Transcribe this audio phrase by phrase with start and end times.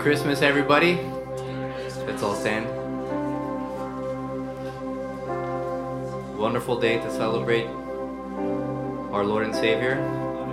[0.00, 0.94] Christmas, everybody.
[2.06, 2.66] Let's all stand.
[6.38, 7.66] Wonderful day to celebrate
[9.12, 9.92] our Lord and Savior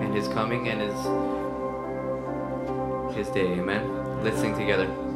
[0.02, 0.96] and His coming and His
[3.16, 3.54] His day.
[3.58, 4.22] Amen.
[4.22, 5.07] Let's sing together.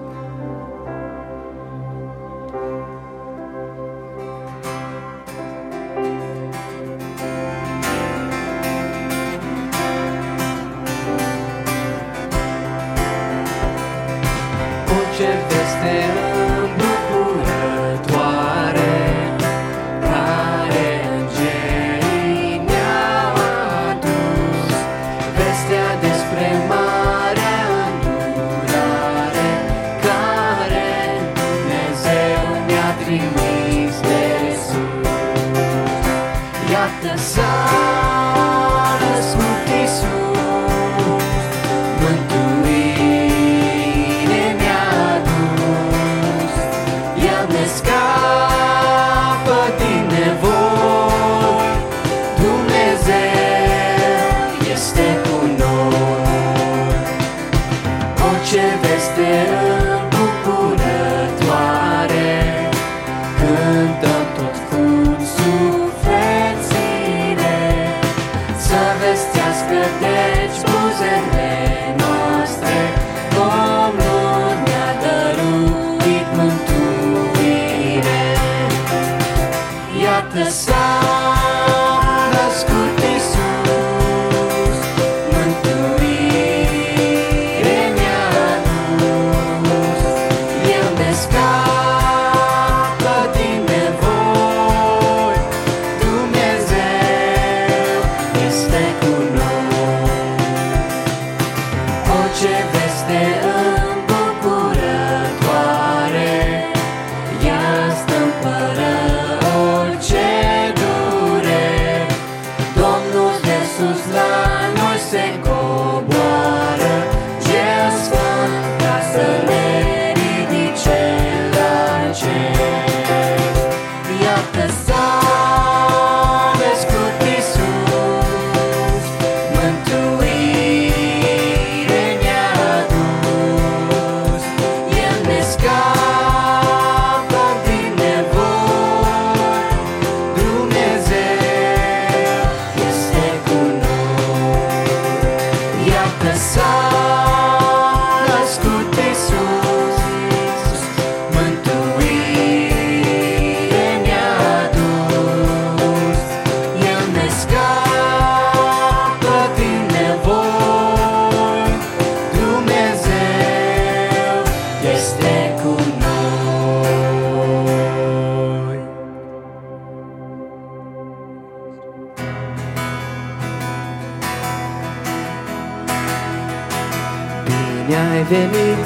[178.71, 178.85] venit,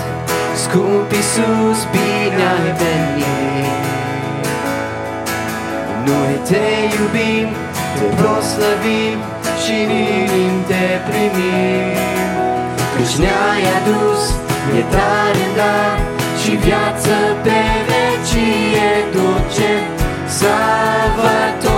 [0.63, 3.83] scump Iisus, bine ai venit.
[6.05, 6.65] Noi te
[6.95, 7.49] iubim,
[7.97, 9.17] te proslăvim
[9.61, 11.97] și în inim te primim.
[12.95, 14.21] Căci ne-ai adus
[14.73, 15.97] iertare dar
[16.41, 19.71] și viață pe vecie duce,
[20.37, 21.74] Salvator.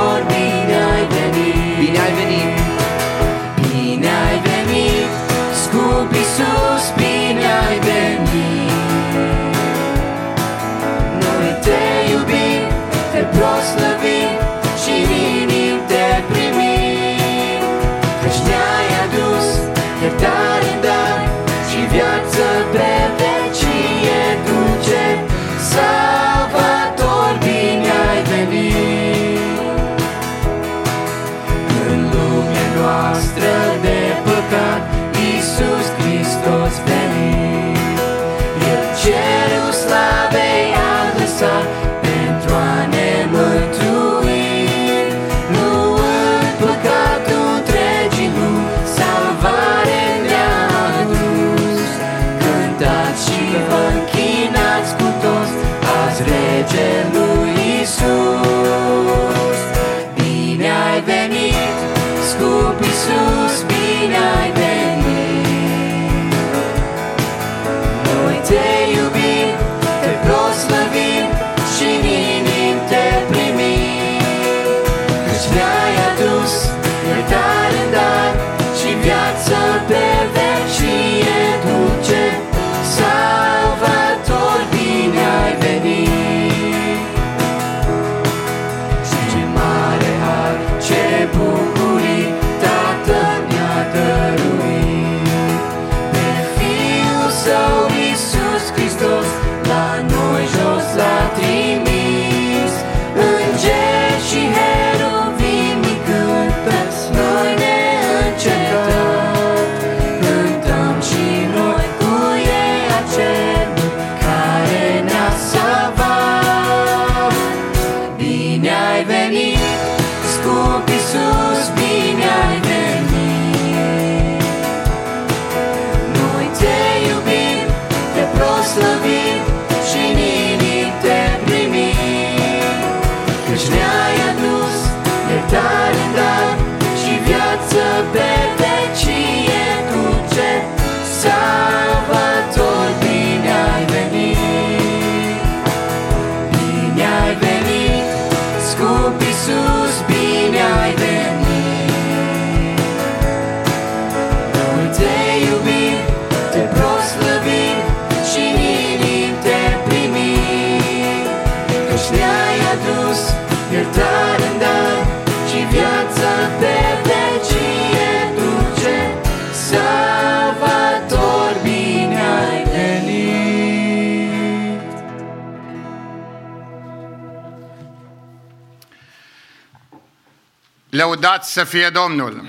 [181.20, 182.46] Lăudați să fie Domnul!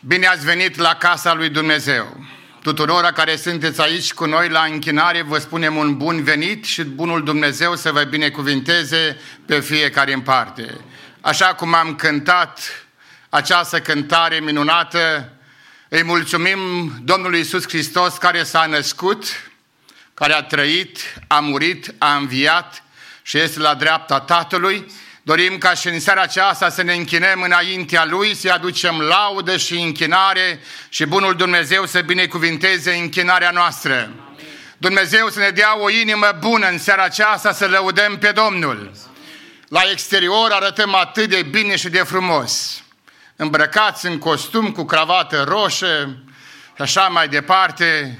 [0.00, 2.24] Bine ați venit la casa lui Dumnezeu!
[2.62, 7.24] Tuturora care sunteți aici cu noi la închinare, vă spunem un bun venit și bunul
[7.24, 10.76] Dumnezeu să vă binecuvinteze pe fiecare în parte.
[11.20, 12.60] Așa cum am cântat
[13.28, 15.32] această cântare minunată,
[15.88, 19.24] îi mulțumim Domnului Isus Hristos care s-a născut,
[20.14, 22.82] care a trăit, a murit, a înviat
[23.22, 24.86] și este la dreapta Tatălui.
[25.24, 29.74] Dorim ca și în seara aceasta să ne închinăm înaintea Lui, să-i aducem laudă și
[29.74, 34.10] închinare și Bunul Dumnezeu să binecuvinteze închinarea noastră.
[34.78, 38.92] Dumnezeu să ne dea o inimă bună în seara aceasta să lăudăm pe Domnul.
[39.68, 42.82] La exterior arătăm atât de bine și de frumos.
[43.36, 46.18] Îmbrăcați în costum cu cravată roșie
[46.76, 48.18] și așa mai departe.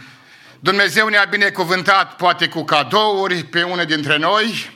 [0.61, 4.71] Dumnezeu ne-a binecuvântat poate cu cadouri pe une dintre noi,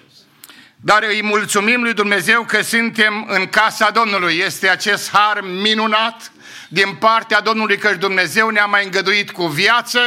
[0.76, 4.36] dar îi mulțumim lui Dumnezeu că suntem în casa Domnului.
[4.36, 6.32] Este acest har minunat
[6.68, 10.00] din partea Domnului că Dumnezeu ne-a mai îngăduit cu viață,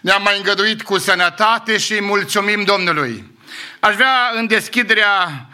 [0.00, 3.30] ne-a mai îngăduit cu sănătate și îi mulțumim Domnului.
[3.80, 5.46] Aș vrea în deschiderea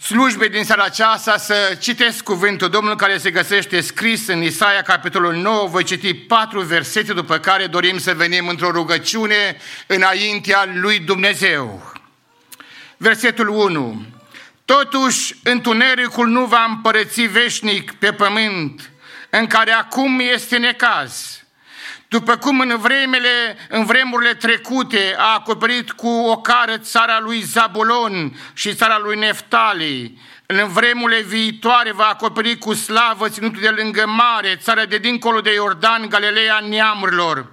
[0.00, 5.34] slujbei din seara aceasta să citesc cuvântul Domnului care se găsește scris în Isaia, capitolul
[5.34, 5.68] 9.
[5.68, 11.93] Voi citi patru versete, după care dorim să venim într-o rugăciune înaintea lui Dumnezeu.
[12.96, 14.02] Versetul 1.
[14.64, 18.90] Totuși, întunericul nu va împărăți veșnic pe pământ,
[19.30, 21.42] în care acum este necaz.
[22.08, 28.38] După cum în, vremele, în vremurile trecute a acoperit cu o cară țara lui Zabulon
[28.52, 34.56] și țara lui Neftali, în vremurile viitoare va acoperi cu slavă ținutul de lângă mare,
[34.56, 37.52] țara de dincolo de Iordan, Galileea neamurilor.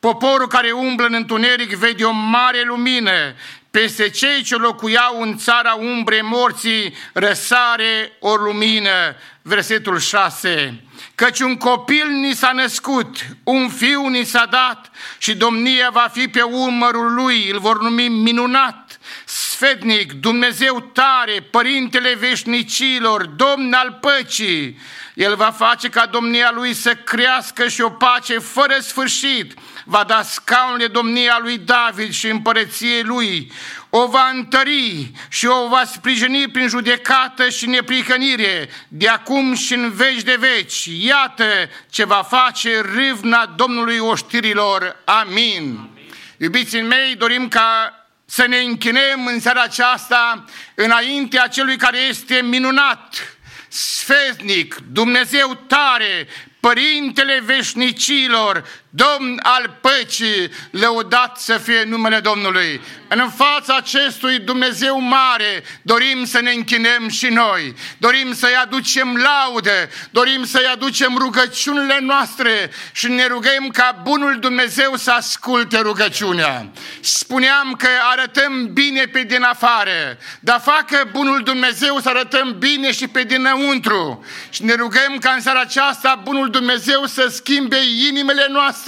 [0.00, 3.34] Poporul care umblă în întuneric vede o mare lumină,
[3.70, 9.16] peste cei ce locuiau în țara umbre morții răsare o lumină.
[9.42, 10.84] Versetul 6.
[11.14, 16.28] Căci un copil ni s-a născut, un fiu ni s-a dat și domnia va fi
[16.28, 24.78] pe umărul lui, îl vor numi minunat, sfednic, Dumnezeu tare, Părintele veșnicilor, Domn al păcii.
[25.14, 29.54] El va face ca domnia lui să crească și o pace fără sfârșit
[29.90, 33.52] va da scaunul domnia lui David și împărăției lui,
[33.88, 39.90] o va întări și o va sprijini prin judecată și neprihănire, de acum și în
[39.90, 40.88] veci de veci.
[41.00, 41.44] Iată
[41.90, 44.96] ce va face râvna Domnului oștirilor.
[45.04, 45.88] Amin.
[46.36, 47.94] Iubiții mei, dorim ca
[48.24, 50.44] să ne închinăm în seara aceasta
[50.74, 56.28] înaintea celui care este minunat, sfetnic, Dumnezeu tare,
[56.60, 62.80] Părintele veșnicilor, Domn al păcii, lăudat să fie numele Domnului.
[63.08, 69.90] În fața acestui Dumnezeu mare dorim să ne închinăm și noi, dorim să-i aducem laude,
[70.10, 76.70] dorim să-i aducem rugăciunile noastre și ne rugăm ca bunul Dumnezeu să asculte rugăciunea.
[77.00, 83.08] Spuneam că arătăm bine pe din afară, dar facă bunul Dumnezeu să arătăm bine și
[83.08, 84.24] pe dinăuntru.
[84.50, 87.78] Și ne rugăm ca în seara aceasta bunul Dumnezeu să schimbe
[88.08, 88.78] inimile noastre,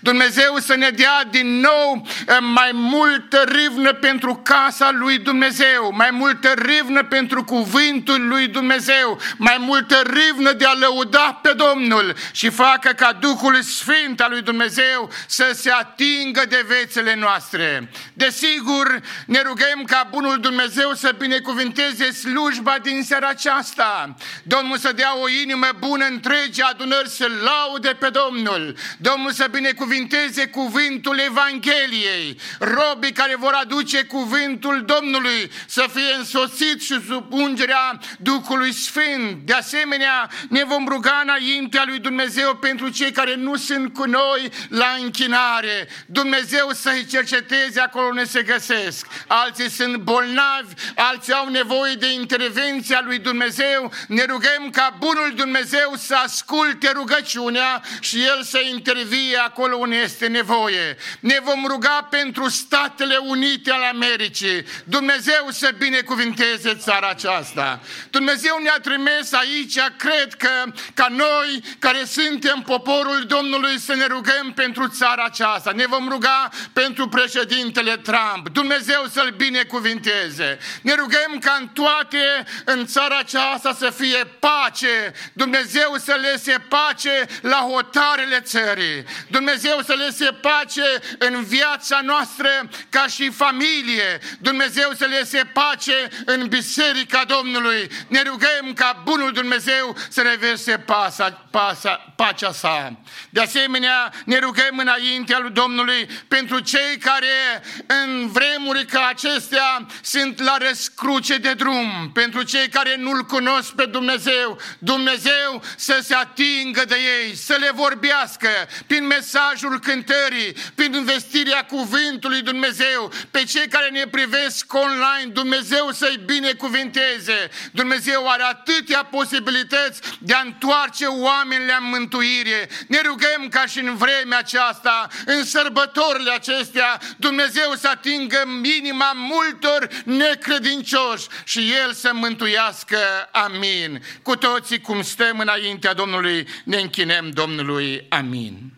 [0.00, 6.10] Dumnezeu să ne dea din nou eh, mai multă râvnă pentru casa lui Dumnezeu, mai
[6.10, 12.48] multă râvnă pentru cuvântul lui Dumnezeu, mai multă râvnă de a lăuda pe Domnul și
[12.48, 17.90] facă ca Duhul Sfânt al lui Dumnezeu să se atingă de vețele noastre.
[18.14, 24.14] Desigur, ne rugăm ca Bunul Dumnezeu să binecuvinteze slujba din seara aceasta.
[24.42, 28.76] Domnul să dea o inimă bună întregi adunări să laude pe Domnul.
[28.98, 32.38] Domnul să binecuvinteze cuvântul Evangheliei.
[32.58, 39.36] Robii care vor aduce cuvântul Domnului să fie însoțiți și sub ungerea Duhului Sfânt.
[39.44, 44.50] De asemenea, ne vom ruga înaintea lui Dumnezeu pentru cei care nu sunt cu noi
[44.68, 45.88] la închinare.
[46.06, 49.06] Dumnezeu să-i cerceteze acolo unde se găsesc.
[49.26, 53.92] Alții sunt bolnavi, alții au nevoie de intervenția lui Dumnezeu.
[54.08, 58.60] Ne rugăm ca bunul Dumnezeu să asculte rugăciunea și El să
[59.06, 60.96] intervie acolo unde este nevoie.
[61.20, 64.64] Ne vom ruga pentru Statele Unite ale Americii.
[64.84, 67.80] Dumnezeu să binecuvinteze țara aceasta.
[68.10, 70.48] Dumnezeu ne-a trimis aici, cred că,
[70.94, 75.70] ca noi care suntem poporul Domnului să ne rugăm pentru țara aceasta.
[75.70, 78.48] Ne vom ruga pentru președintele Trump.
[78.52, 80.58] Dumnezeu să-l binecuvinteze.
[80.82, 85.12] Ne rugăm ca în toate în țara aceasta să fie pace.
[85.32, 88.95] Dumnezeu să lese pace la hotarele țării.
[89.28, 90.82] Dumnezeu să lese pace
[91.18, 92.48] în viața noastră
[92.88, 97.88] ca și familie, Dumnezeu să le se pace în biserica Domnului.
[98.08, 103.00] Ne rugăm ca bunul Dumnezeu să reverse pasa, pasa, pacea sa.
[103.30, 110.42] De asemenea, ne rugăm înaintea lui Domnului pentru cei care în vremuri ca acestea sunt
[110.42, 116.84] la răscruce de drum, pentru cei care nu-L cunosc pe Dumnezeu, Dumnezeu să se atingă
[116.84, 118.48] de ei, să le vorbească
[118.86, 126.20] prin mesajul cântării, prin investirea cuvântului Dumnezeu, pe cei care ne privesc online, Dumnezeu să-i
[126.24, 127.50] binecuvinteze.
[127.72, 132.68] Dumnezeu are atâtea posibilități de a întoarce oamenii la mântuire.
[132.88, 139.88] Ne rugăm ca și în vremea aceasta, în sărbătorile acestea, Dumnezeu să atingă minima multor
[140.04, 142.98] necredincioși și El să mântuiască.
[143.32, 144.02] Amin.
[144.22, 148.06] Cu toții cum stăm înaintea Domnului, ne închinăm Domnului.
[148.08, 148.75] Amin.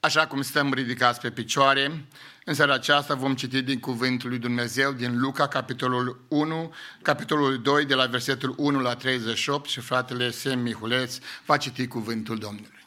[0.00, 2.04] Așa cum stăm ridicați pe picioare,
[2.44, 7.84] în seara aceasta vom citi din Cuvântul lui Dumnezeu, din Luca, capitolul 1, capitolul 2,
[7.84, 12.78] de la versetul 1 la 38 și fratele Sem Mihuleț va citi Cuvântul Domnului.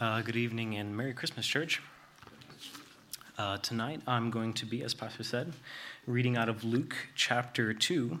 [0.00, 1.80] Uh, good evening and Merry Christmas, Church.
[3.38, 5.54] Uh, tonight I'm going to be, as Pastor said,
[6.04, 8.20] reading out of Luke chapter 2,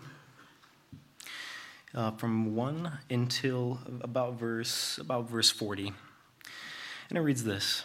[1.94, 5.92] uh, from 1 until about verse, about verse 40.
[7.08, 7.84] And it reads this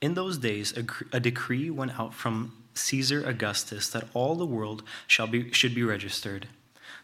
[0.00, 0.84] In those days, a,
[1.16, 5.82] a decree went out from Caesar Augustus that all the world shall be, should be
[5.82, 6.48] registered.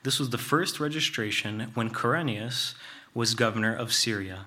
[0.02, 2.74] This was the first registration when Quirinius
[3.14, 4.46] was governor of Syria.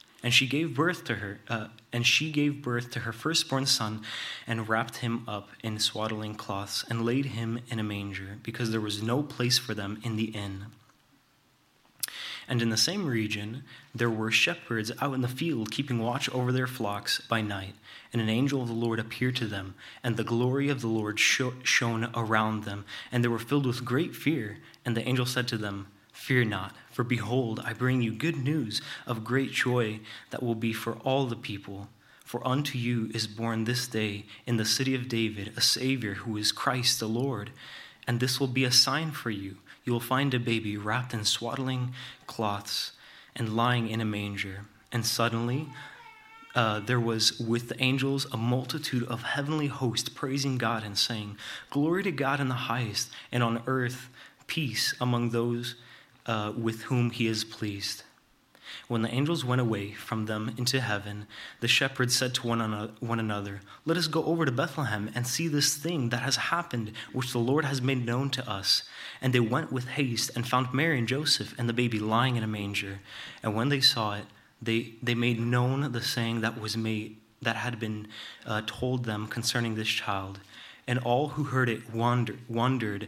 [0.23, 4.03] And she gave birth to her, uh, and she gave birth to her firstborn son,
[4.45, 8.81] and wrapped him up in swaddling cloths, and laid him in a manger, because there
[8.81, 10.67] was no place for them in the inn.
[12.47, 13.63] And in the same region,
[13.95, 17.75] there were shepherds out in the field, keeping watch over their flocks by night.
[18.11, 21.17] And an angel of the Lord appeared to them, and the glory of the Lord
[21.19, 24.57] shone around them, and they were filled with great fear.
[24.85, 25.87] And the angel said to them,
[26.31, 30.71] Fear not, for behold, I bring you good news of great joy that will be
[30.71, 31.89] for all the people.
[32.23, 36.37] For unto you is born this day in the city of David a Savior who
[36.37, 37.51] is Christ the Lord.
[38.07, 39.57] And this will be a sign for you.
[39.83, 41.93] You will find a baby wrapped in swaddling
[42.27, 42.93] cloths
[43.35, 44.61] and lying in a manger.
[44.89, 45.67] And suddenly
[46.55, 51.35] uh, there was with the angels a multitude of heavenly hosts praising God and saying,
[51.71, 54.07] Glory to God in the highest, and on earth
[54.47, 55.75] peace among those
[56.25, 58.03] uh, with whom he is pleased.
[58.87, 61.27] When the angels went away from them into heaven,
[61.59, 65.75] the shepherds said to one another, Let us go over to Bethlehem and see this
[65.75, 68.83] thing that has happened, which the Lord has made known to us.
[69.21, 72.43] And they went with haste and found Mary and Joseph and the baby lying in
[72.43, 72.99] a manger.
[73.43, 74.25] And when they saw it,
[74.61, 78.07] they, they made known the saying that was made that had been
[78.45, 80.39] uh, told them concerning this child.
[80.87, 83.07] And all who heard it wonder, wondered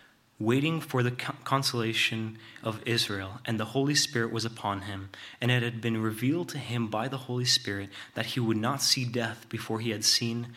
[0.41, 5.09] waiting for the consolation of Israel, and the Holy Spirit was upon him.
[5.39, 8.81] And it had been revealed to him by the Holy Spirit that he would not
[8.81, 10.47] see death before he had seen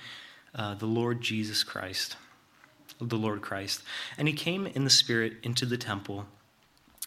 [0.54, 2.16] uh, the Lord Jesus Christ,
[3.00, 3.82] the Lord Christ.
[4.16, 6.26] And he came in the Spirit into the temple.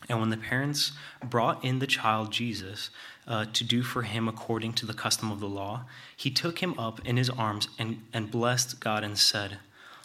[0.07, 0.91] And when the parents
[1.23, 2.91] brought in the child Jesus
[3.27, 5.85] uh, to do for him according to the custom of the law,
[6.15, 9.57] he took him up in his arms and, and blessed God and said,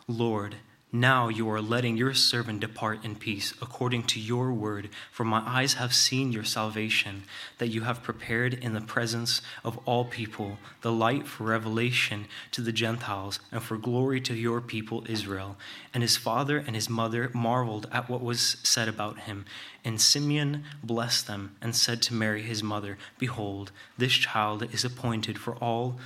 [0.08, 0.56] Lord,
[0.94, 5.42] now you are letting your servant depart in peace according to your word, for my
[5.46, 7.22] eyes have seen your salvation,
[7.56, 12.60] that you have prepared in the presence of all people the light for revelation to
[12.60, 15.56] the Gentiles and for glory to your people Israel.
[15.94, 19.46] And his father and his mother marveled at what was said about him.
[19.82, 25.38] And Simeon blessed them and said to Mary his mother, Behold, this child is appointed
[25.38, 25.98] for all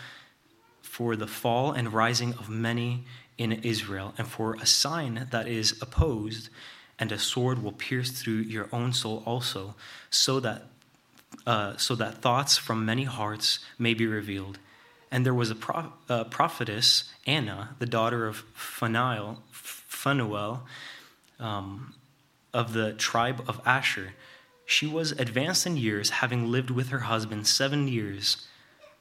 [0.81, 3.05] for the fall and rising of many
[3.39, 6.49] in Israel, and for a sign that is opposed,
[6.99, 9.75] and a sword will pierce through your own soul also,
[10.11, 10.63] so that
[11.47, 14.59] uh, so that thoughts from many hearts may be revealed.
[15.11, 20.67] And there was a, pro- a prophetess, Anna, the daughter of Phanuel, Phanuel
[21.39, 21.95] um,
[22.53, 24.15] of the tribe of Asher.
[24.65, 28.47] She was advanced in years, having lived with her husband seven years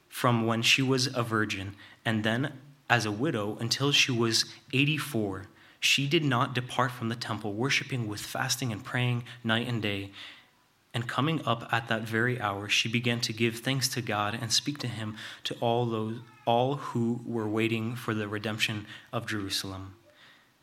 [0.07, 2.53] from when she was a virgin, and then
[2.89, 5.47] as a widow until she was 84.
[5.79, 10.11] She did not depart from the temple, worshiping with fasting and praying night and day.
[10.93, 14.51] And coming up at that very hour, she began to give thanks to God and
[14.51, 19.95] speak to him to all those all who were waiting for the redemption of Jerusalem.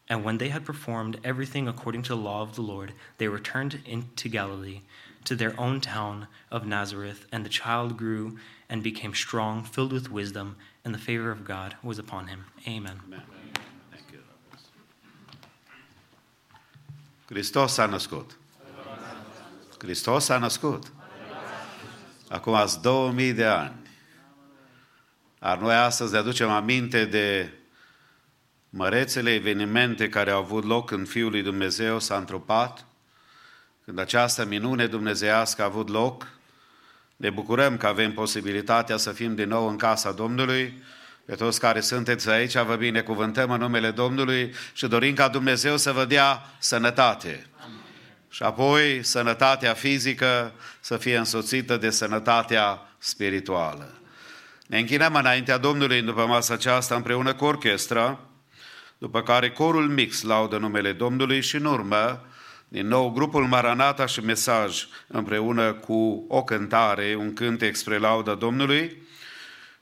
[0.09, 3.81] And when they had performed everything according to the law of the Lord, they returned
[3.85, 4.83] into Galilee,
[5.25, 10.11] to their own town of Nazareth, and the child grew and became strong, filled with
[10.11, 12.45] wisdom, and the favor of God was upon him.
[12.67, 13.01] Amen.
[13.05, 13.25] Amen.
[17.33, 18.37] Hristos s-a născut.
[19.79, 20.93] Hristos s-a născut.
[22.29, 23.75] Acum ați 2000 de ani.
[25.39, 27.53] Ar noi astăzi ne aducem aminte de
[28.71, 32.87] mărețele evenimente care au avut loc când Fiul lui Dumnezeu s-a întrupat,
[33.85, 36.29] când această minune dumnezeiască a avut loc,
[37.17, 40.83] ne bucurăm că avem posibilitatea să fim din nou în casa Domnului.
[41.25, 45.93] Pe toți care sunteți aici, vă binecuvântăm în numele Domnului și dorim ca Dumnezeu să
[45.93, 47.47] vă dea sănătate.
[48.29, 53.95] Și apoi sănătatea fizică să fie însoțită de sănătatea spirituală.
[54.67, 58.19] Ne închinăm înaintea Domnului după masa aceasta împreună cu orchestra,
[58.99, 62.27] după care corul mix laudă numele Domnului și în urmă
[62.73, 69.03] din nou, grupul Maranata și Mesaj împreună cu o cântare, un cântec spre lauda Domnului.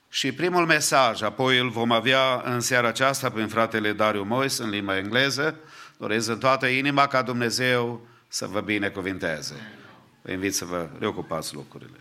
[0.09, 4.69] Și primul mesaj, apoi îl vom avea în seara aceasta prin fratele Dariu Mois în
[4.69, 5.59] limba engleză.
[5.97, 9.55] Doresc în toată inima ca Dumnezeu să vă binecuvinteze.
[10.21, 11.97] Vă invit să vă reocupați lucrurile.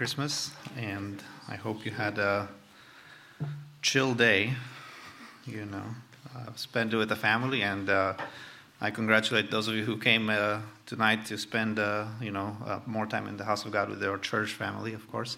[0.00, 2.48] Christmas, and I hope you had a
[3.82, 4.54] chill day,
[5.44, 5.84] you know,
[6.34, 8.14] uh, spend it with the family, and uh,
[8.80, 12.80] I congratulate those of you who came uh, tonight to spend, uh, you know, uh,
[12.86, 15.36] more time in the house of God with your church family, of course.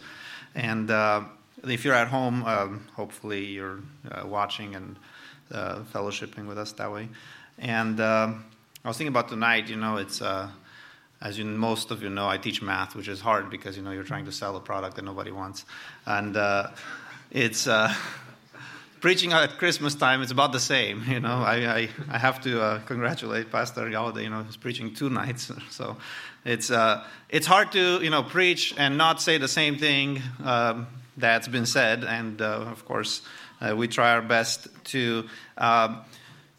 [0.54, 1.22] And uh,
[1.64, 3.80] if you're at home, um, hopefully you're
[4.24, 4.96] watching and
[5.92, 7.08] fellowshipping with us that way.
[7.58, 8.44] And um
[8.84, 10.20] I was thinking about tonight, you know, it's,
[11.23, 13.93] as you, most of you know, I teach math, which is hard because, you know,
[13.93, 15.64] you're trying to sell a product that nobody wants.
[16.05, 16.70] And uh,
[17.31, 17.95] it's, uh,
[19.01, 21.05] preaching at Christmas time, it's about the same.
[21.09, 24.95] You know, I, I, I have to uh, congratulate Pastor Yalde, you know, he's preaching
[24.95, 25.51] two nights.
[25.70, 25.97] So
[26.45, 30.89] it's, uh, it's hard to, you know, preach and not say the same thing um,
[31.16, 32.05] that's been said.
[32.05, 33.23] And uh, of course,
[33.61, 36.01] uh, we try our best to um,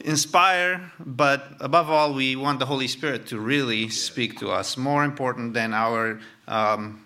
[0.04, 5.04] inspire, but above all, we want the Holy Spirit to really speak to us, more
[5.04, 7.04] important than our um,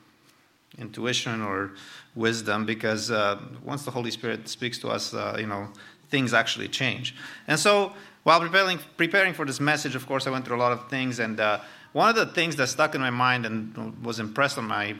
[0.77, 1.71] intuition or
[2.15, 5.69] wisdom, because uh, once the Holy Spirit speaks to us, uh, you know,
[6.09, 7.15] things actually change.
[7.47, 7.93] And so,
[8.23, 11.19] while preparing, preparing for this message, of course, I went through a lot of things,
[11.19, 11.59] and uh,
[11.93, 14.95] one of the things that stuck in my mind and was impressed on my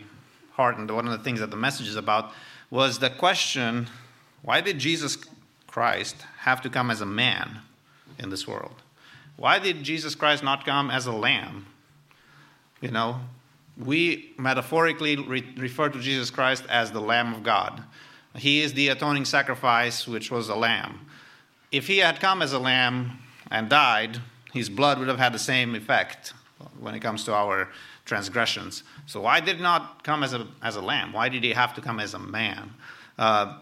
[0.52, 2.32] heart, and one of the things that the message is about,
[2.70, 3.88] was the question
[4.44, 5.18] why did Jesus
[5.66, 7.62] Christ have to come as a man
[8.20, 8.82] in this world?
[9.36, 11.68] Why did Jesus Christ not come as a lamb?
[12.82, 13.20] You know,
[13.78, 17.84] we metaphorically re- refer to Jesus Christ as the Lamb of God.
[18.36, 21.08] He is the atoning sacrifice, which was a lamb.
[21.72, 23.20] If he had come as a lamb
[23.52, 24.20] and died,
[24.54, 26.34] his blood would have had the same effect
[26.80, 27.70] when it comes to our
[28.06, 28.84] transgressions.
[29.06, 31.14] So, why did not come as a, as a lamb?
[31.14, 32.74] Why did he have to come as a man?
[33.18, 33.58] Uh,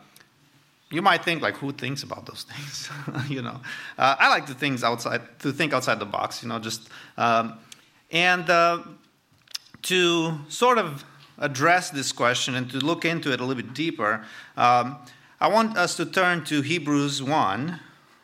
[0.92, 2.90] you might think like who thinks about those things
[3.30, 3.60] you know?
[3.98, 7.58] Uh, i like to things outside to think outside the box you know just um,
[8.12, 8.80] and uh,
[9.82, 11.04] to sort of
[11.38, 14.24] address this question and to look into it a little bit deeper
[14.58, 14.98] um,
[15.40, 17.80] i want us to turn to hebrews 1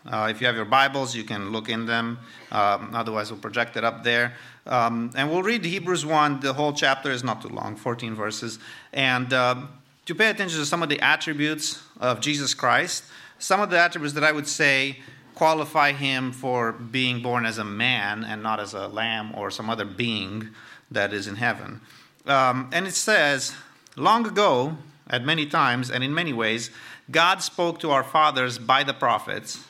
[0.06, 2.18] uh, if you have your bibles you can look in them.
[2.52, 4.34] Um, otherwise we'll project it up there.
[4.66, 8.60] Um, and we'll read hebrews 1 the whole chapter is not too long 14 verses.
[8.94, 9.70] And um,
[10.06, 13.04] to pay attention to some of the attributes of Jesus Christ,
[13.40, 15.00] some of the attributes that I would say
[15.36, 19.70] qualify him for being born as a man and not as a lamb or some
[19.70, 20.50] other being
[20.90, 21.82] that is in heaven.
[22.26, 23.54] Um, and it says,
[23.96, 24.78] Long ago,
[25.10, 26.70] at many times and in many ways,
[27.10, 29.66] God spoke to our fathers by the prophets,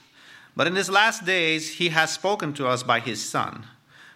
[0.56, 3.66] but in these last days, he has spoken to us by his Son,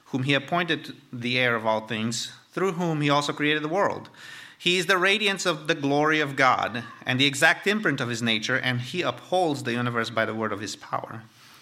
[0.05, 4.09] whom he appointed the heir of all things, through whom he also created the world.
[4.65, 8.23] He is the radiance of the glory of God and the exact imprint of his
[8.23, 11.21] nature, and he upholds the universe by the word of his power.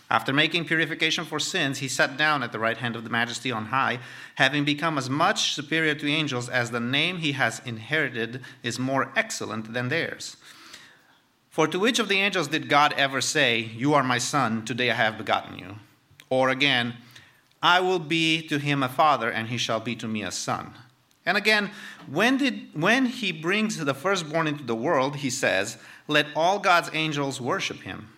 [0.10, 3.52] After making purification for sins, he sat down at the right hand of the majesty
[3.52, 4.00] on high,
[4.36, 9.12] having become as much superior to angels as the name he has inherited is more
[9.18, 10.38] excellent than theirs.
[11.50, 14.90] For to which of the angels did God ever say, You are my son, today
[14.90, 15.76] I have begotten you?
[16.30, 16.94] Or again,
[17.62, 20.74] I will be to him a father, and he shall be to me a son.
[21.26, 21.72] And again,
[22.08, 26.90] when, did, when he brings the firstborn into the world, he says, Let all God's
[26.94, 28.10] angels worship him.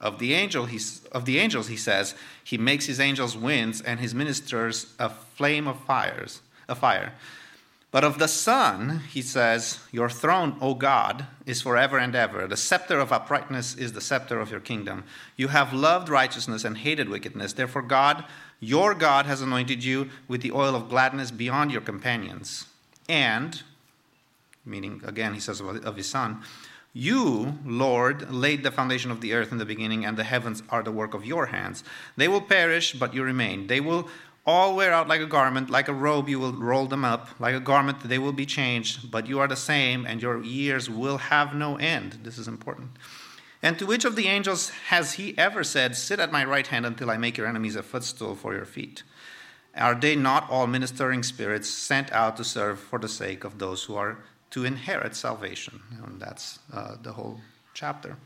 [0.00, 0.80] Of the, angel, he,
[1.12, 5.66] of the angels, he says, He makes his angels winds and his ministers a flame
[5.66, 7.12] of fires, a fire.
[7.92, 12.46] But of the Son, he says, Your throne, O God, is forever and ever.
[12.46, 15.04] The scepter of uprightness is the scepter of your kingdom.
[15.36, 17.52] You have loved righteousness and hated wickedness.
[17.52, 18.24] Therefore, God,
[18.62, 22.66] your God, has anointed you with the oil of gladness beyond your companions.
[23.08, 23.60] And,
[24.64, 26.42] meaning, again, he says of his Son,
[26.94, 30.84] you, Lord, laid the foundation of the earth in the beginning, and the heavens are
[30.84, 31.82] the work of your hands.
[32.16, 33.66] They will perish, but you remain.
[33.66, 34.08] They will
[34.46, 37.28] all wear out like a garment, like a robe, you will roll them up.
[37.40, 40.88] Like a garment, they will be changed, but you are the same, and your years
[40.88, 42.20] will have no end.
[42.22, 42.90] This is important.
[43.62, 46.84] And to which of the angels has he ever said, Sit at my right hand
[46.84, 49.04] until I make your enemies a footstool for your feet?
[49.76, 53.84] Are they not all ministering spirits sent out to serve for the sake of those
[53.84, 54.18] who are
[54.50, 55.80] to inherit salvation?
[56.04, 57.40] And that's uh, the whole
[57.72, 58.16] chapter.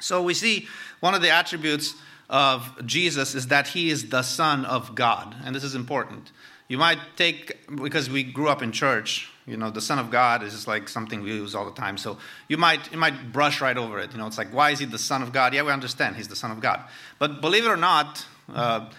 [0.00, 0.68] So we see
[1.00, 1.94] one of the attributes
[2.28, 5.34] of Jesus is that he is the Son of God.
[5.44, 6.30] And this is important.
[6.68, 10.42] You might take, because we grew up in church, you know, the Son of God
[10.42, 11.96] is just like something we use all the time.
[11.96, 12.18] So
[12.48, 14.12] you might, you might brush right over it.
[14.12, 15.54] You know, it's like, why is he the Son of God?
[15.54, 16.82] Yeah, we understand he's the Son of God.
[17.18, 18.90] But believe it or not, uh,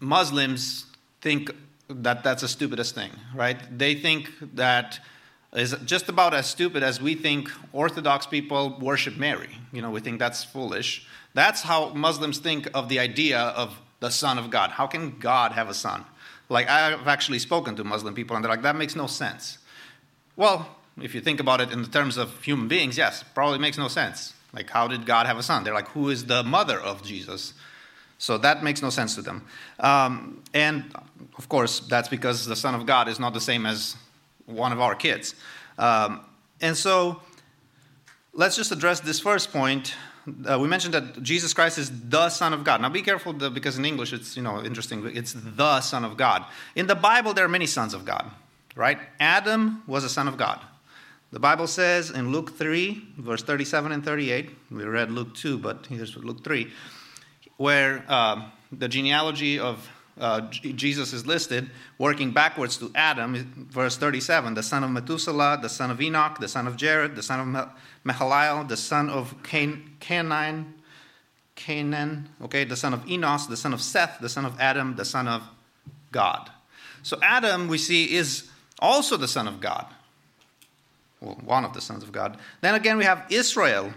[0.00, 0.86] Muslims
[1.20, 1.50] think
[1.88, 3.58] that that's the stupidest thing, right?
[3.76, 5.00] They think that
[5.54, 9.50] is just about as stupid as we think Orthodox people worship Mary.
[9.72, 11.06] You know, we think that's foolish.
[11.34, 14.70] That's how Muslims think of the idea of the Son of God.
[14.70, 16.04] How can God have a son?
[16.48, 19.57] Like, I've actually spoken to Muslim people, and they're like, that makes no sense.
[20.38, 20.68] Well,
[21.02, 23.88] if you think about it in the terms of human beings, yes, probably makes no
[23.88, 24.34] sense.
[24.52, 25.64] Like, how did God have a son?
[25.64, 27.54] They're like, who is the mother of Jesus?
[28.18, 29.44] So that makes no sense to them.
[29.80, 30.94] Um, and
[31.38, 33.96] of course, that's because the Son of God is not the same as
[34.46, 35.34] one of our kids.
[35.76, 36.20] Um,
[36.60, 37.20] and so
[38.32, 39.94] let's just address this first point.
[40.48, 42.80] Uh, we mentioned that Jesus Christ is the Son of God.
[42.80, 45.10] Now, be careful because in English it's you know interesting.
[45.14, 46.44] It's the Son of God.
[46.76, 48.30] In the Bible, there are many sons of God,
[48.78, 48.98] right?
[49.18, 50.60] Adam was a son of God.
[51.32, 55.84] The Bible says in Luke 3, verse 37 and 38, we read Luke 2, but
[55.86, 56.70] here's Luke 3,
[57.56, 59.86] where uh, the genealogy of
[60.18, 65.68] uh, Jesus is listed, working backwards to Adam, verse 37, the son of Methuselah, the
[65.68, 67.68] son of Enoch, the son of Jared, the son of
[68.06, 70.74] Mahalalel, the son of Can- Canaan,
[71.56, 75.04] Canaan, okay, the son of Enos, the son of Seth, the son of Adam, the
[75.04, 75.42] son of
[76.12, 76.50] God.
[77.02, 78.48] So Adam, we see, is
[78.78, 79.86] also the son of God
[81.20, 82.38] well, one of the sons of God.
[82.60, 83.92] Then again, we have Israel.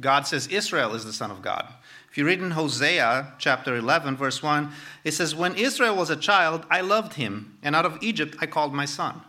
[0.00, 1.66] God says Israel is the son of God.
[2.10, 4.70] If you read in Hosea chapter 11, verse 1,
[5.04, 8.46] it says, When Israel was a child, I loved him, and out of Egypt I
[8.46, 9.20] called my son.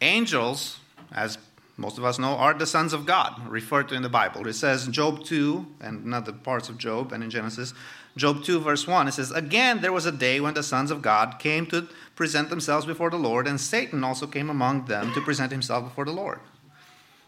[0.00, 0.78] Angels,
[1.12, 1.38] as
[1.76, 4.46] most of us know, are the sons of God, referred to in the Bible.
[4.46, 7.74] It says Job 2, and other parts of Job and in Genesis,
[8.16, 11.00] Job 2, verse 1, it says, Again, there was a day when the sons of
[11.00, 15.20] God came to present themselves before the Lord, and Satan also came among them to
[15.20, 16.40] present himself before the Lord.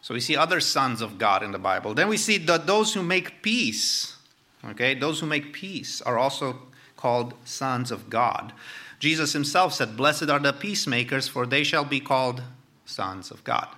[0.01, 1.95] So we see other sons of God in the Bible.
[1.95, 4.17] Then we see that those who make peace,
[4.65, 6.59] okay, those who make peace are also
[6.97, 8.53] called sons of God.
[8.99, 12.43] Jesus himself said, Blessed are the peacemakers, for they shall be called
[12.85, 13.69] sons of God.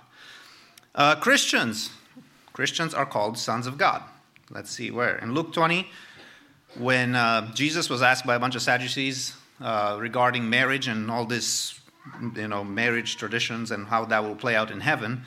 [0.95, 1.91] Uh, Christians,
[2.53, 4.01] Christians are called sons of God.
[4.49, 5.17] Let's see where.
[5.17, 5.87] In Luke 20,
[6.77, 11.25] when uh, Jesus was asked by a bunch of Sadducees uh, regarding marriage and all
[11.25, 11.79] this,
[12.35, 15.23] you know, marriage traditions and how that will play out in heaven,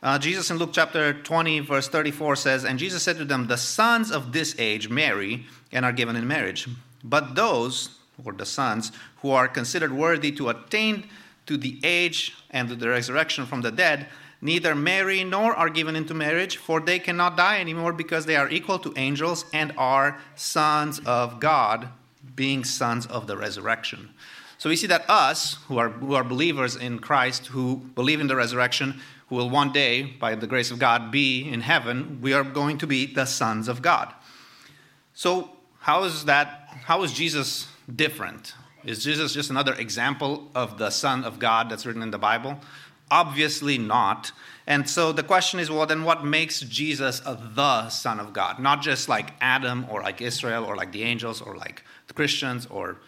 [0.00, 3.56] uh, Jesus in Luke chapter 20, verse 34 says, And Jesus said to them, The
[3.56, 6.68] sons of this age marry and are given in marriage.
[7.02, 8.92] But those, or the sons,
[9.22, 11.08] who are considered worthy to attain
[11.46, 14.06] to the age and to the resurrection from the dead,
[14.40, 18.48] neither marry nor are given into marriage, for they cannot die anymore because they are
[18.48, 21.88] equal to angels and are sons of God,
[22.34, 24.10] being sons of the resurrection.
[24.58, 28.26] So we see that us, who are, who are believers in Christ, who believe in
[28.26, 32.32] the resurrection, who will one day, by the grace of God, be in heaven, we
[32.32, 34.12] are going to be the sons of God.
[35.14, 36.68] So, how is that?
[36.84, 38.54] How is Jesus different?
[38.84, 42.58] Is Jesus just another example of the Son of God that's written in the Bible?
[43.10, 44.32] Obviously not.
[44.66, 48.58] And so the question is well, then what makes Jesus the Son of God?
[48.58, 52.66] Not just like Adam or like Israel or like the angels or like the Christians
[52.66, 52.98] or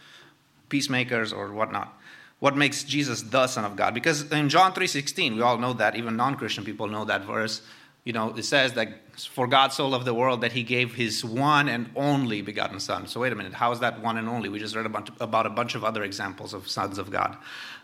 [0.70, 1.94] peacemakers or whatnot.
[2.38, 3.92] What makes Jesus the Son of God?
[3.92, 7.61] Because in John 3.16, we all know that, even non-Christian people know that verse.
[8.05, 8.88] You know, it says that
[9.18, 13.07] for God so loved the world that he gave his one and only begotten Son.
[13.07, 14.48] So wait a minute, how is that one and only?
[14.48, 17.36] We just read about, about a bunch of other examples of sons of God.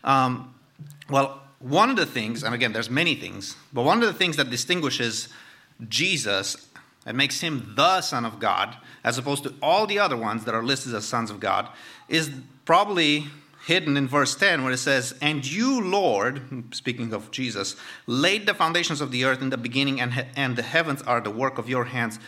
[0.02, 0.54] Um,
[1.10, 4.36] well, one of the things, and again, there's many things, but one of the things
[4.36, 5.28] that distinguishes
[5.88, 6.68] Jesus
[7.06, 10.54] and makes him the Son of God, as opposed to all the other ones that
[10.54, 11.68] are listed as sons of God,
[12.08, 12.30] is
[12.64, 13.26] probably
[13.66, 17.76] hidden in verse 10 where it says, And you, Lord, speaking of Jesus,
[18.06, 21.20] laid the foundations of the earth in the beginning, and, he- and the heavens are
[21.20, 22.18] the work of your hands,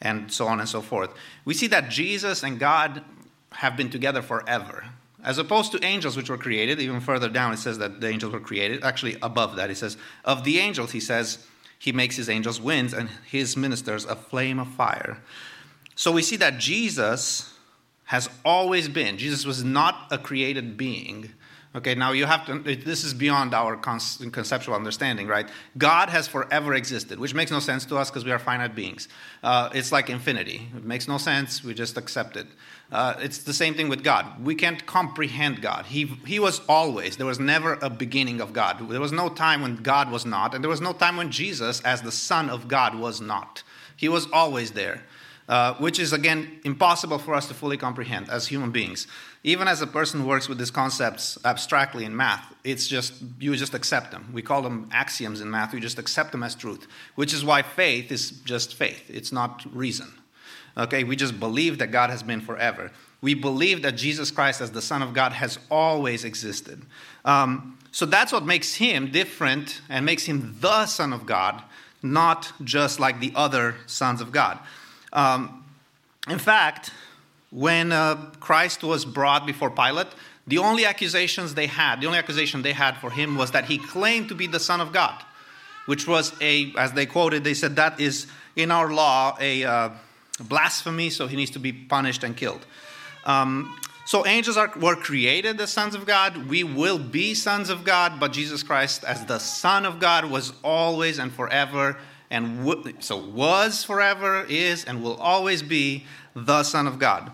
[0.00, 1.10] and so on and so forth.
[1.44, 3.04] We see that Jesus and God
[3.52, 4.86] have been together forever.
[5.24, 8.32] As opposed to angels, which were created, even further down, it says that the angels
[8.32, 8.82] were created.
[8.82, 11.46] Actually, above that, it says, Of the angels, he says,
[11.78, 15.22] He makes his angels winds and his ministers a flame of fire.
[15.94, 17.54] So we see that Jesus
[18.04, 19.16] has always been.
[19.16, 21.30] Jesus was not a created being.
[21.74, 25.48] Okay, now you have to, this is beyond our conceptual understanding, right?
[25.78, 29.08] God has forever existed, which makes no sense to us because we are finite beings.
[29.42, 30.68] Uh, it's like infinity.
[30.76, 32.46] It makes no sense, we just accept it.
[32.92, 34.44] Uh, it's the same thing with God.
[34.44, 35.86] We can't comprehend God.
[35.86, 38.90] He, he was always, there was never a beginning of God.
[38.90, 41.80] There was no time when God was not, and there was no time when Jesus,
[41.80, 43.62] as the Son of God, was not.
[43.96, 45.02] He was always there.
[45.48, 49.08] Uh, which is again impossible for us to fully comprehend as human beings.
[49.42, 53.54] Even as a person who works with these concepts abstractly in math, it's just you
[53.56, 54.30] just accept them.
[54.32, 55.74] We call them axioms in math.
[55.74, 56.86] We just accept them as truth,
[57.16, 59.02] which is why faith is just faith.
[59.10, 60.12] It's not reason.
[60.76, 62.90] Okay, we just believe that God has been forever.
[63.20, 66.82] We believe that Jesus Christ, as the Son of God, has always existed.
[67.24, 71.62] Um, so that's what makes him different and makes him the Son of God,
[72.02, 74.58] not just like the other sons of God.
[75.12, 75.64] Um,
[76.28, 76.90] in fact,
[77.50, 80.08] when uh, Christ was brought before Pilate,
[80.46, 83.78] The only accusations they had, the only accusation they had for him was that he
[83.78, 85.22] claimed to be the Son of God,
[85.86, 89.90] which was a, as they quoted, they said that is in our law a uh,
[90.40, 92.64] blasphemy, so he needs to be punished and killed.
[93.24, 96.48] Um, so angels are, were created as sons of God.
[96.48, 100.52] We will be sons of God, but Jesus Christ, as the Son of God, was
[100.64, 101.96] always and forever,
[102.30, 106.04] and w- so was forever, is, and will always be
[106.34, 107.30] the Son of God.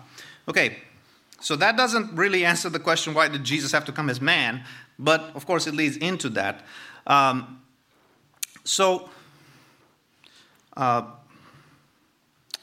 [0.47, 0.77] Okay,
[1.41, 4.63] so that doesn't really answer the question why did Jesus have to come as man,
[4.99, 6.63] but of course it leads into that.
[7.07, 7.61] Um,
[8.63, 9.09] so,
[10.77, 11.03] uh,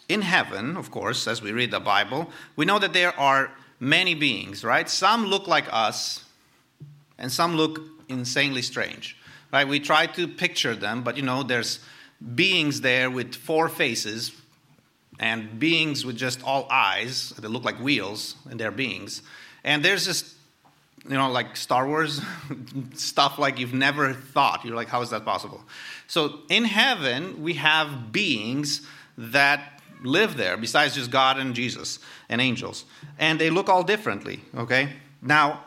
[0.08, 3.50] in heaven, of course, as we read the Bible, we know that there are
[3.80, 4.88] many beings, right?
[4.88, 6.24] Some look like us,
[7.18, 9.16] and some look insanely strange,
[9.52, 9.66] right?
[9.66, 11.80] We try to picture them, but you know, there's
[12.34, 14.32] beings there with four faces,
[15.18, 19.22] and beings with just all eyes that look like wheels, and they're beings.
[19.64, 20.34] And there's just,
[21.04, 22.20] you know, like Star Wars
[22.94, 24.64] stuff like you've never thought.
[24.64, 25.62] You're like, how is that possible?
[26.06, 28.86] So in heaven, we have beings
[29.16, 32.84] that live there besides just God and Jesus and angels.
[33.18, 34.90] And they look all differently, okay?
[35.22, 35.64] Now,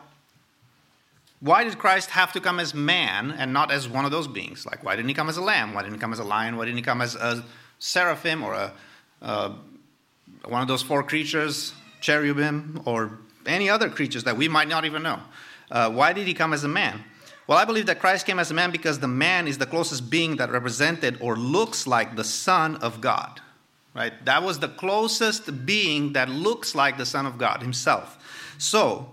[1.40, 4.66] why did Christ have to come as man and not as one of those beings?
[4.66, 5.72] Like, why didn't he come as a lamb?
[5.72, 6.56] Why didn't he come as a lion?
[6.56, 7.44] Why didn't he come as a
[7.78, 8.70] seraphim or
[9.22, 9.52] a,
[10.44, 15.02] one of those four creatures, cherubim, or any other creatures that we might not even
[15.02, 15.20] know?
[15.70, 17.02] Uh, why did he come as a man?
[17.46, 20.10] Well, I believe that Christ came as a man because the man is the closest
[20.10, 23.40] being that represented or looks like the Son of God.
[23.94, 24.12] Right?
[24.24, 28.54] That was the closest being that looks like the Son of God himself.
[28.58, 29.10] So,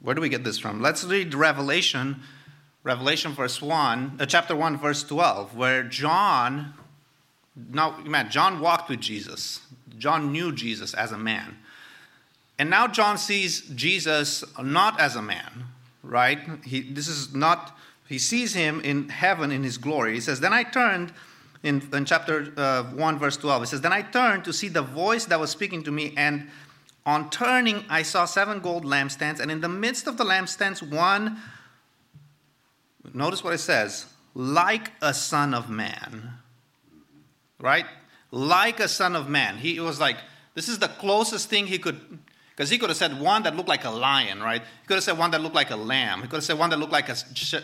[0.00, 0.82] where do we get this from?
[0.82, 2.20] Let's read Revelation,
[2.82, 6.74] Revelation verse 1, uh, chapter 1, verse 12, where John,
[7.70, 9.60] now, man, John walked with Jesus.
[9.98, 11.56] John knew Jesus as a man.
[12.58, 15.64] And now John sees Jesus not as a man,
[16.02, 16.38] right?
[16.62, 17.74] He, this is not,
[18.06, 20.12] he sees him in heaven in his glory.
[20.12, 21.14] He says, Then I turned
[21.62, 23.64] in, in chapter uh, 1, verse 12.
[23.64, 26.48] It says, Then I turned to see the voice that was speaking to me, and
[27.04, 31.38] on turning, I saw seven gold lampstands, and in the midst of the lampstands, one,
[33.12, 36.34] notice what it says, like a son of man.
[37.58, 37.86] Right?
[38.30, 39.58] Like a son of man.
[39.58, 40.16] He was like,
[40.54, 42.00] this is the closest thing he could,
[42.50, 44.62] because he could have said one that looked like a lion, right?
[44.62, 46.22] He could have said one that looked like a lamb.
[46.22, 47.16] He could have said one that looked like a,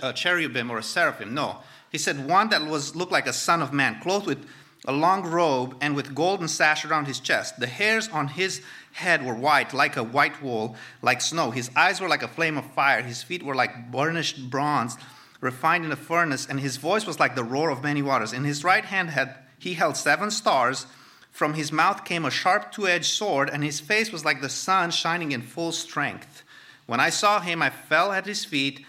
[0.02, 1.34] a cherubim or a seraphim.
[1.34, 1.58] No.
[1.96, 4.46] He said one that was looked like a son of man, clothed with
[4.84, 7.58] a long robe and with golden sash around his chest.
[7.58, 8.60] The hairs on his
[8.92, 11.52] head were white, like a white wool, like snow.
[11.52, 13.00] His eyes were like a flame of fire.
[13.00, 14.98] His feet were like burnished bronze,
[15.40, 18.34] refined in a furnace, and his voice was like the roar of many waters.
[18.34, 20.84] In his right hand had he held seven stars.
[21.32, 24.90] From his mouth came a sharp two-edged sword, and his face was like the sun
[24.90, 26.42] shining in full strength.
[26.84, 28.84] When I saw him, I fell at his feet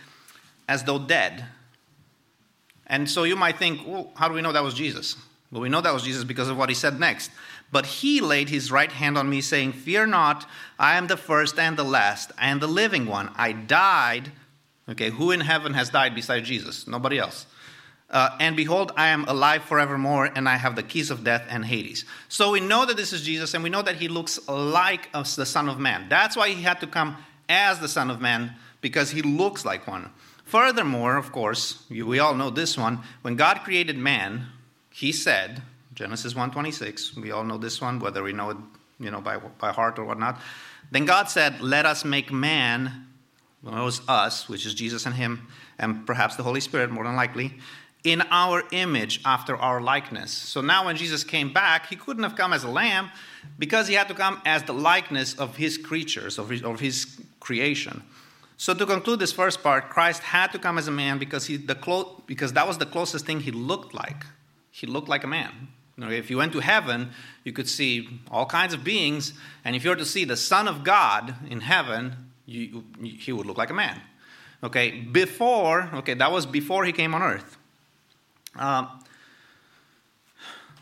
[0.68, 1.46] as though dead.
[2.88, 5.16] And so you might think, well, how do we know that was Jesus?
[5.52, 7.32] Well, we know that was Jesus because of what he said next.
[7.72, 10.46] But he laid his right hand on me, saying, Fear not,
[10.80, 13.30] I am the first and the last, and the living one.
[13.36, 14.32] I died.
[14.90, 16.88] Okay, who in heaven has died besides Jesus?
[16.88, 17.46] Nobody else.
[18.10, 21.66] Uh, and behold, I am alive forevermore, and I have the keys of death and
[21.66, 22.06] Hades.
[22.30, 25.36] So we know that this is Jesus, and we know that he looks like us,
[25.36, 26.08] the Son of Man.
[26.08, 27.18] That's why he had to come
[27.50, 30.10] as the Son of Man, because he looks like one.
[30.48, 33.00] Furthermore, of course, we all know this one.
[33.22, 34.48] When God created man,
[34.94, 35.62] he said,
[35.94, 38.58] Genesis 1:26, we all know this one, whether we know it,
[38.98, 40.40] you know, by, by heart or whatnot.
[40.90, 43.08] Then God said, Let us make man,
[43.62, 47.04] well, it was us, which is Jesus and him, and perhaps the Holy Spirit, more
[47.04, 47.54] than likely,
[48.06, 50.32] in our image after our likeness.
[50.32, 53.12] So now when Jesus came back, he couldn't have come as a lamb
[53.60, 57.20] because he had to come as the likeness of his creatures, of his, of his
[57.42, 58.02] creation.
[58.58, 61.58] So to conclude this first part, Christ had to come as a man because he
[61.58, 64.26] the clo- because that was the closest thing he looked like.
[64.72, 65.68] He looked like a man.
[65.96, 67.12] You know, if you went to heaven,
[67.44, 69.34] you could see all kinds of beings,
[69.64, 73.32] and if you were to see the Son of God in heaven, you, you, he
[73.32, 74.02] would look like a man.
[74.64, 77.58] Okay, before okay, that was before he came on earth.
[78.56, 78.88] Um,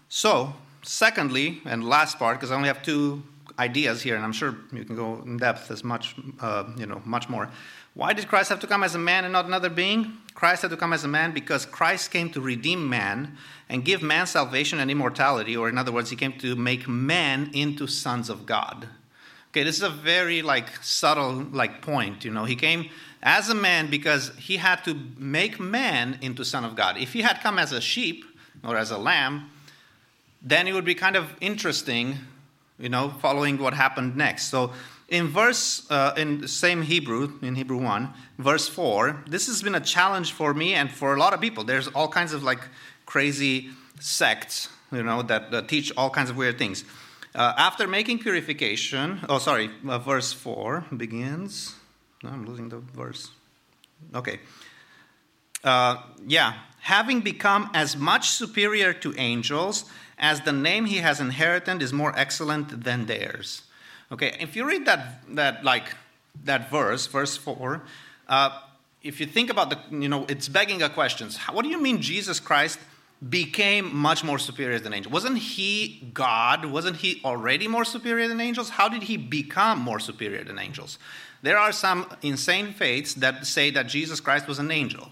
[0.07, 3.23] so, secondly, and last part, because I only have two
[3.58, 7.01] ideas here, and I'm sure you can go in depth as much, uh, you know,
[7.06, 7.49] much more.
[7.93, 10.18] Why did Christ have to come as a man and not another being?
[10.34, 13.38] Christ had to come as a man because Christ came to redeem man
[13.70, 17.49] and give man salvation and immortality, or in other words, he came to make men
[17.53, 18.89] into sons of God.
[19.49, 22.43] Okay, this is a very like subtle like point, you know.
[22.43, 22.89] He came
[23.24, 26.97] as a man because he had to make man into son of God.
[26.97, 28.26] If he had come as a sheep
[28.66, 29.49] or as a lamb,
[30.41, 32.18] then it would be kind of interesting
[32.78, 34.47] you know, following what happened next.
[34.47, 34.73] So
[35.07, 39.76] in verse uh, in the same hebrew in hebrew 1 verse 4 this has been
[39.76, 41.63] a challenge for me and for a lot of people.
[41.63, 42.59] There's all kinds of like
[43.05, 43.69] crazy
[43.99, 46.84] sects you know that, that teach all kinds of weird things.
[47.34, 51.76] Uh, after making purification oh sorry uh, verse 4 begins.
[52.23, 53.32] No, i'm losing the verse.
[54.13, 54.39] Okay.
[55.63, 59.86] Uh, yeah having become as much superior to angels
[60.18, 63.63] as the name he has inherited is more excellent than theirs
[64.11, 65.95] Okay, if you read that, that like
[66.43, 67.82] that verse, verse four,
[68.30, 68.61] uh,
[69.01, 71.30] if you think about the, you know, it's begging a question.
[71.51, 72.80] What do you mean Jesus Christ
[73.28, 75.11] became much more superior than angels?
[75.11, 76.66] Wasn't he God?
[76.66, 78.70] Wasn't he already more superior than angels?
[78.70, 80.99] How did he become more superior than angels?
[81.41, 85.11] There are some insane faiths that say that Jesus Christ was an angel,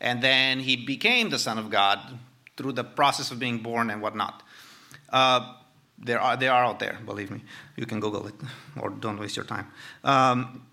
[0.00, 2.00] and then he became the Son of God
[2.58, 4.42] through the process of being born and whatnot.
[5.08, 5.54] Uh,
[5.98, 7.42] there are, they are out there, believe me.
[7.76, 8.34] You can Google it
[8.80, 9.68] or don't waste your time.
[10.04, 10.66] Um,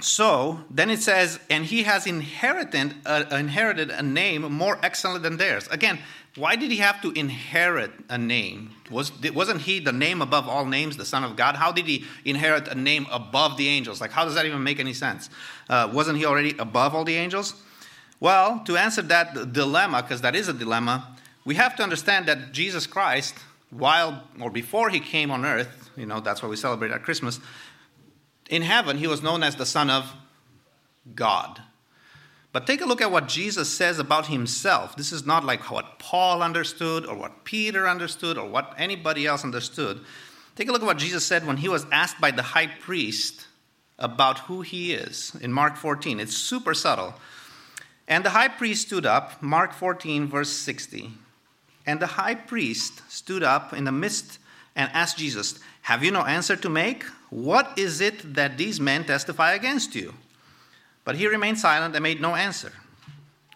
[0.00, 5.38] so then it says, and he has inherited, uh, inherited a name more excellent than
[5.38, 5.66] theirs.
[5.72, 5.98] Again,
[6.36, 8.70] why did he have to inherit a name?
[8.92, 11.56] Was, wasn't he the name above all names, the Son of God?
[11.56, 14.00] How did he inherit a name above the angels?
[14.00, 15.30] Like, how does that even make any sense?
[15.68, 17.54] Uh, wasn't he already above all the angels?
[18.20, 22.52] Well, to answer that dilemma, because that is a dilemma, we have to understand that
[22.52, 23.34] Jesus Christ
[23.70, 27.40] while or before he came on earth, you know, that's why we celebrate at Christmas,
[28.48, 30.12] in heaven he was known as the Son of
[31.14, 31.60] God.
[32.52, 34.96] But take a look at what Jesus says about himself.
[34.96, 39.44] This is not like what Paul understood or what Peter understood or what anybody else
[39.44, 40.00] understood.
[40.56, 43.46] Take a look at what Jesus said when he was asked by the high priest
[43.98, 46.18] about who he is in Mark 14.
[46.20, 47.14] It's super subtle.
[48.08, 51.12] And the high priest stood up, Mark 14, verse 60.
[51.86, 54.38] And the high priest stood up in the midst
[54.74, 57.04] and asked Jesus, Have you no answer to make?
[57.28, 60.14] What is it that these men testify against you?
[61.04, 62.72] But he remained silent and made no answer.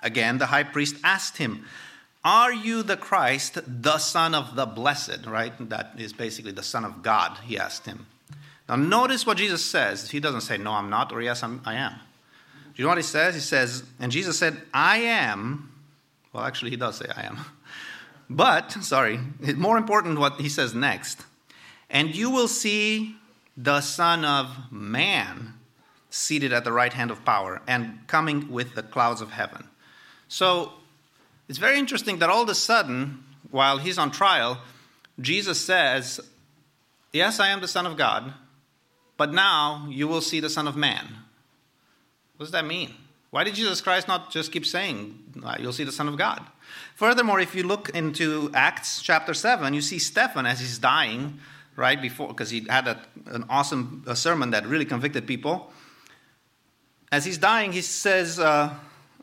[0.02, 1.64] Again, the high priest asked him,
[2.22, 5.26] Are you the Christ, the Son of the Blessed?
[5.26, 5.52] Right?
[5.70, 8.06] That is basically the Son of God, he asked him.
[8.68, 10.10] Now, notice what Jesus says.
[10.10, 11.94] He doesn't say, No, I'm not, or Yes, I'm, I am.
[12.76, 13.34] You know what he says?
[13.34, 15.70] He says, And Jesus said, I am.
[16.32, 17.38] Well, actually, he does say, I am.
[18.30, 21.22] But, sorry, it's more important what he says next.
[21.90, 23.16] And you will see
[23.56, 25.54] the Son of Man
[26.08, 29.64] seated at the right hand of power and coming with the clouds of heaven.
[30.28, 30.72] So
[31.48, 34.58] it's very interesting that all of a sudden, while he's on trial,
[35.20, 36.20] Jesus says,
[37.12, 38.32] Yes, I am the Son of God,
[39.18, 41.06] but now you will see the Son of Man.
[42.42, 42.92] What does that mean?
[43.30, 45.16] Why did Jesus Christ not just keep saying,
[45.60, 46.44] You'll see the Son of God?
[46.96, 51.38] Furthermore, if you look into Acts chapter 7, you see Stephen as he's dying,
[51.76, 55.72] right before, because he had a, an awesome sermon that really convicted people.
[57.12, 58.74] As he's dying, he says, uh,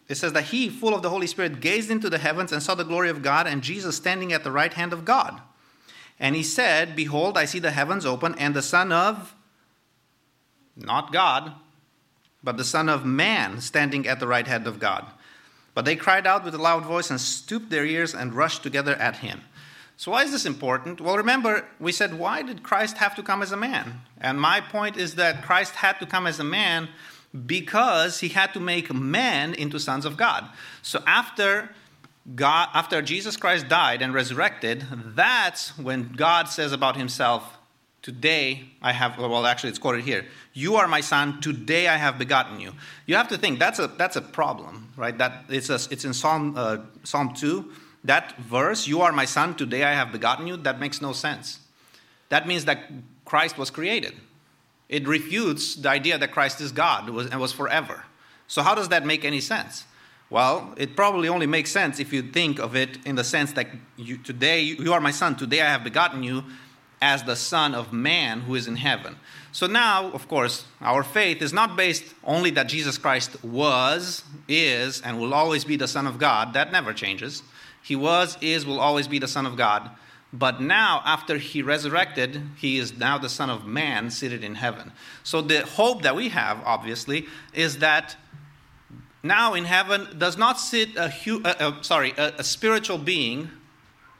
[0.07, 2.74] it says that he, full of the Holy Spirit, gazed into the heavens and saw
[2.74, 5.41] the glory of God and Jesus standing at the right hand of God.
[6.22, 9.36] And he said, Behold, I see the heavens open and the Son of,
[10.78, 11.55] not God,
[12.43, 15.05] but the Son of Man standing at the right hand of God.
[15.73, 18.95] But they cried out with a loud voice and stooped their ears and rushed together
[18.95, 19.41] at him.
[19.97, 21.01] So, why is this important?
[21.01, 24.01] Well, remember, we said, why did Christ have to come as a man?
[24.21, 26.87] And my point is that Christ had to come as a man
[27.45, 30.47] because he had to make men into sons of God.
[30.81, 31.69] So, after
[32.33, 37.59] God, after Jesus Christ died and resurrected, that's when God says about himself,
[38.01, 40.25] Today I have, well, actually, it's quoted here.
[40.53, 41.41] You are my son.
[41.41, 42.73] Today I have begotten you.
[43.05, 45.17] You have to think that's a that's a problem, right?
[45.17, 47.71] That it's a, it's in Psalm uh, Psalm two.
[48.05, 49.55] That verse, "You are my son.
[49.55, 51.59] Today I have begotten you." That makes no sense.
[52.29, 52.89] That means that
[53.25, 54.15] Christ was created.
[54.87, 58.05] It refutes the idea that Christ is God and was forever.
[58.47, 59.85] So how does that make any sense?
[60.29, 63.67] Well, it probably only makes sense if you think of it in the sense that
[63.97, 65.35] you, today you are my son.
[65.35, 66.43] Today I have begotten you
[67.01, 69.15] as the Son of Man who is in heaven.
[69.51, 75.01] So now, of course, our faith is not based only that Jesus Christ was, is,
[75.01, 76.53] and will always be the Son of God.
[76.53, 77.41] That never changes.
[77.81, 79.89] He was, is, will always be the Son of God.
[80.31, 84.91] But now, after he resurrected, he is now the Son of Man seated in heaven.
[85.23, 88.15] So the hope that we have, obviously, is that
[89.23, 93.49] now in heaven does not sit a, hu- uh, uh, sorry, a, a spiritual being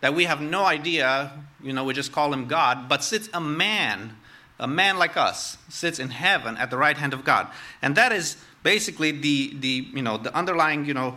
[0.02, 1.32] that we have no idea,
[1.62, 4.16] you know, we just call him God, but sits a man,
[4.60, 7.48] a man like us, sits in heaven at the right hand of God.
[7.82, 11.16] And that is basically the, the you know, the underlying, you know,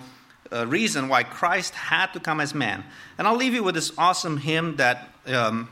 [0.53, 2.84] uh, reason why Christ had to come as man.
[3.18, 5.68] And I'll leave you with this awesome hymn that um,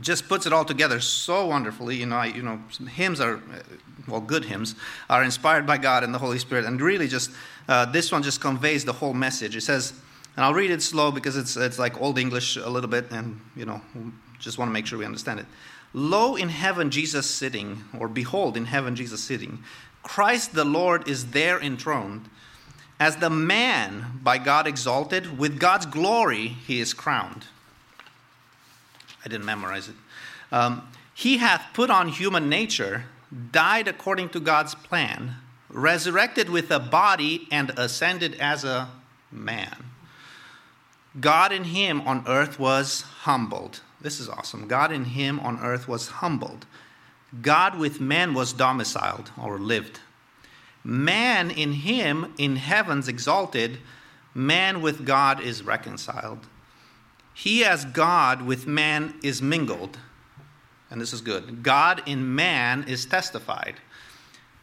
[0.00, 1.96] just puts it all together so wonderfully.
[1.96, 3.62] You know, I, you know, hymns are, uh,
[4.06, 4.74] well, good hymns
[5.10, 7.30] are inspired by God and the Holy Spirit, and really just
[7.68, 9.56] uh, this one just conveys the whole message.
[9.56, 9.92] It says,
[10.36, 13.40] and I'll read it slow because it's it's like old English a little bit, and
[13.54, 13.80] you know,
[14.38, 15.46] just want to make sure we understand it.
[15.92, 19.62] Lo in heaven Jesus sitting, or behold in heaven Jesus sitting.
[20.02, 22.28] Christ the Lord is there enthroned.
[22.98, 27.44] As the man by God exalted, with God's glory he is crowned.
[29.24, 29.94] I didn't memorize it.
[30.50, 33.04] Um, he hath put on human nature,
[33.50, 35.36] died according to God's plan,
[35.68, 38.88] resurrected with a body, and ascended as a
[39.30, 39.91] man.
[41.20, 43.80] God in him on earth was humbled.
[44.00, 44.66] This is awesome.
[44.66, 46.66] God in him on earth was humbled.
[47.40, 50.00] God with man was domiciled or lived.
[50.84, 53.78] Man in him in heavens exalted.
[54.34, 56.46] Man with God is reconciled.
[57.34, 59.98] He as God with man is mingled.
[60.90, 61.62] And this is good.
[61.62, 63.76] God in man is testified.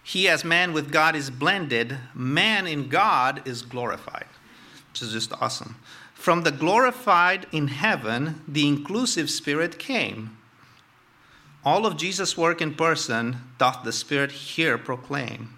[0.04, 1.97] He as man with God is blended.
[2.14, 4.28] Man in God is glorified.
[4.91, 5.76] Which is just awesome.
[6.30, 10.38] From the glorified in heaven, the inclusive Spirit came.
[11.65, 15.57] All of Jesus' work in person doth the Spirit here proclaim.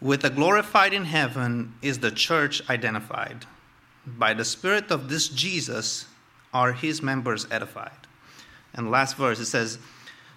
[0.00, 3.46] With the glorified in heaven is the church identified.
[4.06, 6.06] By the Spirit of this Jesus
[6.52, 8.06] are his members edified.
[8.74, 9.80] And last verse it says,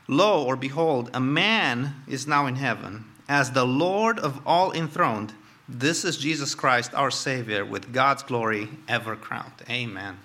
[0.07, 5.35] Lo, or behold, a man is now in heaven, as the Lord of all enthroned
[5.67, 9.63] this is Jesus Christ, our Savior, with God's glory ever crowned.
[9.69, 10.15] Amen.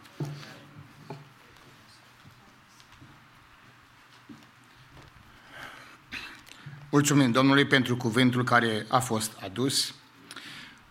[6.91, 9.95] Mulțumim Domnului pentru cuvântul care a fost adus.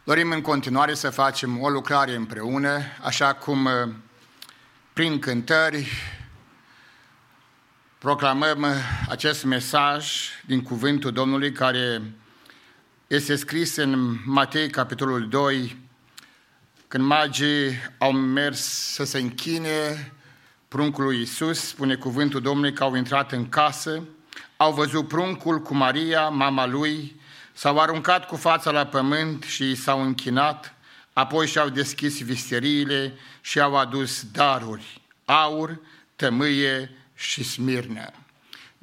[0.04, 3.72] Dorim în continuare să facem o lucrare împreună, așa cum uh,
[4.93, 5.88] prin cântări
[7.97, 8.70] proclamăm uh,
[9.10, 12.02] acest mesaj din cuvântul Domnului care
[13.12, 15.78] este scris în Matei, capitolul 2,
[16.88, 18.62] când magii au mers
[18.93, 20.12] să se închine
[20.68, 24.03] pruncului Iisus, spune cuvântul Domnului că au intrat în casă,
[24.57, 27.16] au văzut pruncul cu Maria, mama lui,
[27.53, 30.74] s-au aruncat cu fața la pământ și s-au închinat,
[31.14, 35.80] apoi și-au deschis visteriile și au adus daruri, aur,
[36.16, 38.12] tămâie și smirnă.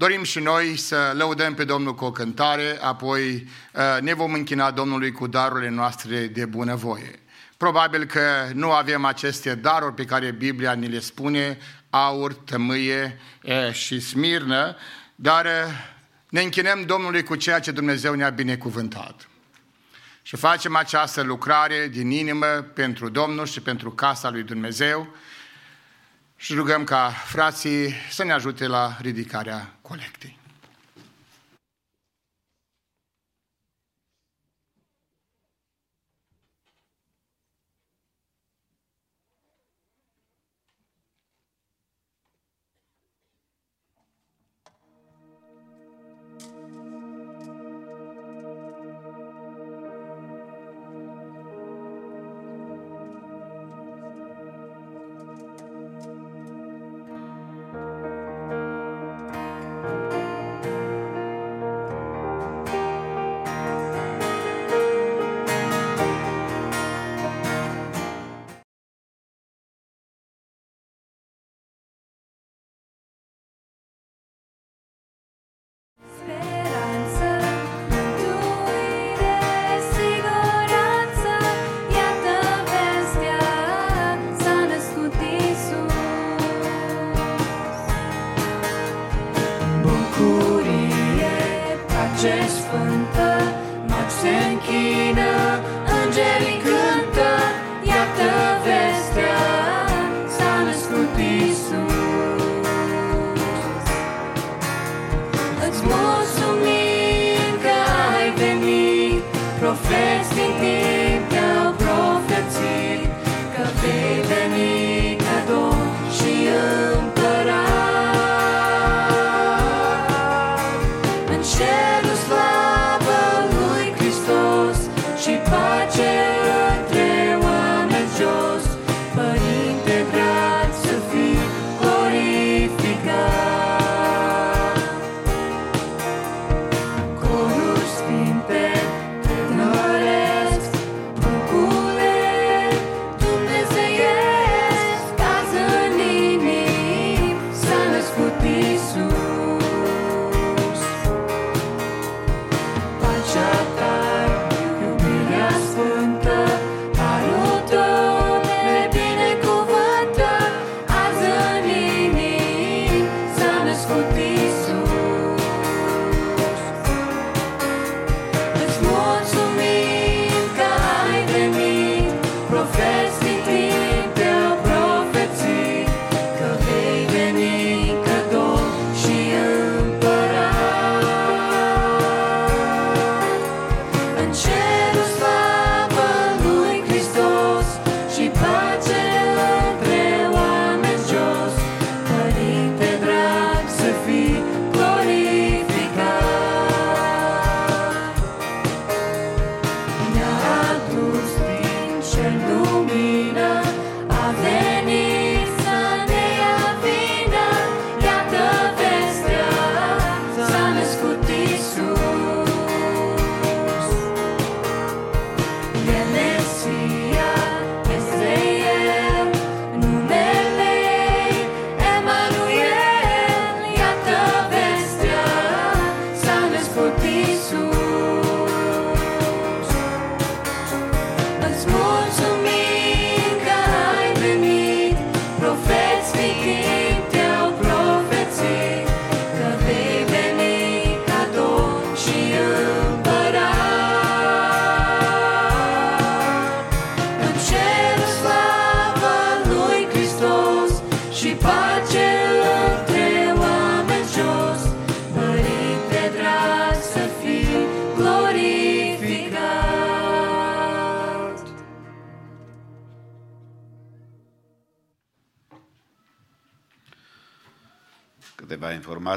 [0.00, 4.70] Dorim și noi să lăudăm pe Domnul cu o cântare, apoi uh, ne vom închina
[4.70, 7.18] Domnului cu darurile noastre de bunăvoie.
[7.56, 8.20] Probabil că
[8.54, 11.58] nu avem aceste daruri pe care Biblia ni le spune,
[11.90, 13.20] aur, tămâie
[13.72, 14.76] și smirnă,
[15.14, 15.50] dar uh,
[16.28, 19.28] ne închinăm Domnului cu ceea ce Dumnezeu ne-a binecuvântat.
[20.22, 25.14] Și facem această lucrare din inimă pentru Domnul și pentru casa lui Dumnezeu,
[26.40, 30.37] și rugăm ca frații să ne ajute la ridicarea colectei.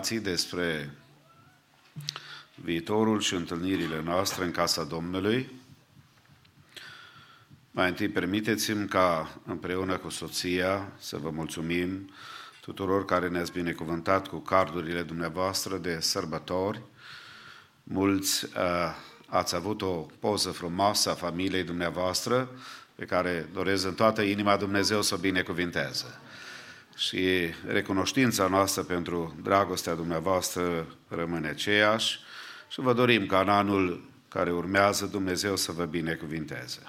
[0.02, 0.90] Informații despre
[2.56, 5.52] viitorul și întâlnirile noastre în casa Domnului.
[7.72, 12.12] Mai întâi, permiteți-mi ca împreună cu soția să vă mulțumim
[12.62, 16.82] tuturor care ne-ați binecuvântat cu cardurile dumneavoastră de sărbători.
[17.84, 18.96] Mulți uh,
[19.28, 22.50] ați avut o poză frumoasă a familiei dumneavoastră,
[22.96, 26.20] pe care doresc în toată inima Dumnezeu să o binecuvinteze.
[26.96, 32.20] Și recunoștința noastră pentru dragostea dumneavoastră rămâne aceeași
[32.70, 36.80] și vă dorim ca în anul care urmează Dumnezeu să vă binecuvinteze.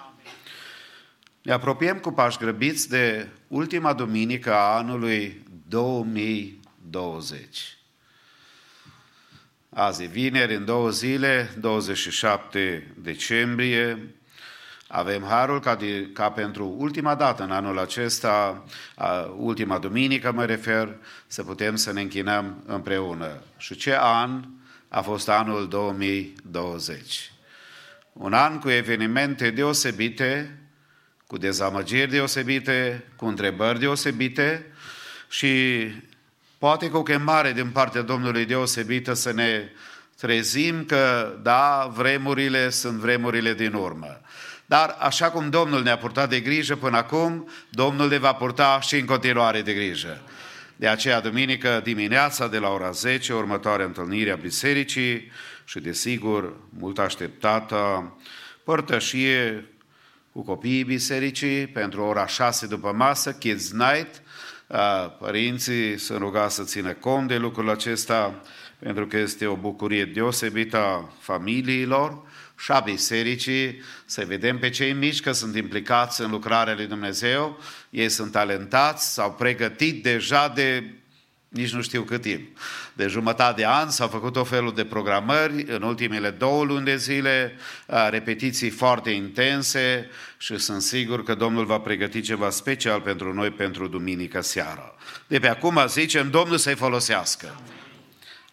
[1.41, 7.77] Ne apropiem cu pași grăbiți de ultima duminică a anului 2020.
[9.69, 14.15] Azi e vineri, în două zile, 27 decembrie,
[14.95, 18.63] avem harul ca, de, ca pentru ultima dată în anul acesta,
[18.95, 20.95] a, ultima duminică mă refer,
[21.27, 23.41] să putem să ne închinăm împreună.
[23.57, 24.43] Și ce an
[24.87, 27.31] a fost anul 2020?
[28.13, 30.59] Un an cu evenimente deosebite,
[31.27, 34.65] cu dezamăgiri deosebite, cu întrebări deosebite
[35.29, 35.83] și
[36.57, 39.69] poate cu o chemare din partea Domnului deosebită să ne
[40.17, 44.21] trezim că, da, vremurile sunt vremurile din urmă.
[44.65, 48.95] Dar așa cum Domnul ne-a purtat de grijă până acum, Domnul ne va purta și
[48.95, 50.21] în continuare de grijă.
[50.75, 55.31] De aceea, duminică dimineața, de la ora 10, următoarea întâlnire a bisericii
[55.65, 58.13] și, desigur, mult așteptată
[58.63, 59.65] părtășie
[60.31, 64.21] cu copiii bisericii pentru ora 6 după masă, Kids Night.
[65.19, 68.41] Părinții sunt rugați să țină cont de lucrul acesta
[68.79, 72.21] pentru că este o bucurie deosebită a familiilor
[72.57, 77.59] și șa bisericii, să vedem pe cei mici că sunt implicați în lucrarea lui Dumnezeu,
[77.89, 80.83] ei sunt talentați, s-au pregătit deja de
[81.47, 82.57] nici nu știu cât timp.
[82.93, 86.97] De jumătate de an s-au făcut o felul de programări în ultimele două luni de
[86.97, 87.57] zile,
[88.09, 93.87] repetiții foarte intense și sunt sigur că Domnul va pregăti ceva special pentru noi pentru
[93.87, 94.95] duminică seara.
[95.27, 97.61] De pe acum zicem Domnul să-i folosească.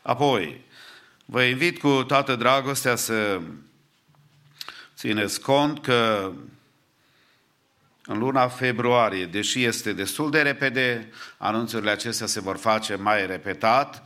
[0.02, 0.64] Apoi,
[1.24, 3.40] vă invit cu toată dragostea să
[5.00, 6.32] țineți cont că
[8.04, 11.08] în luna februarie, deși este destul de repede,
[11.38, 14.02] anunțurile acestea se vor face mai repetat,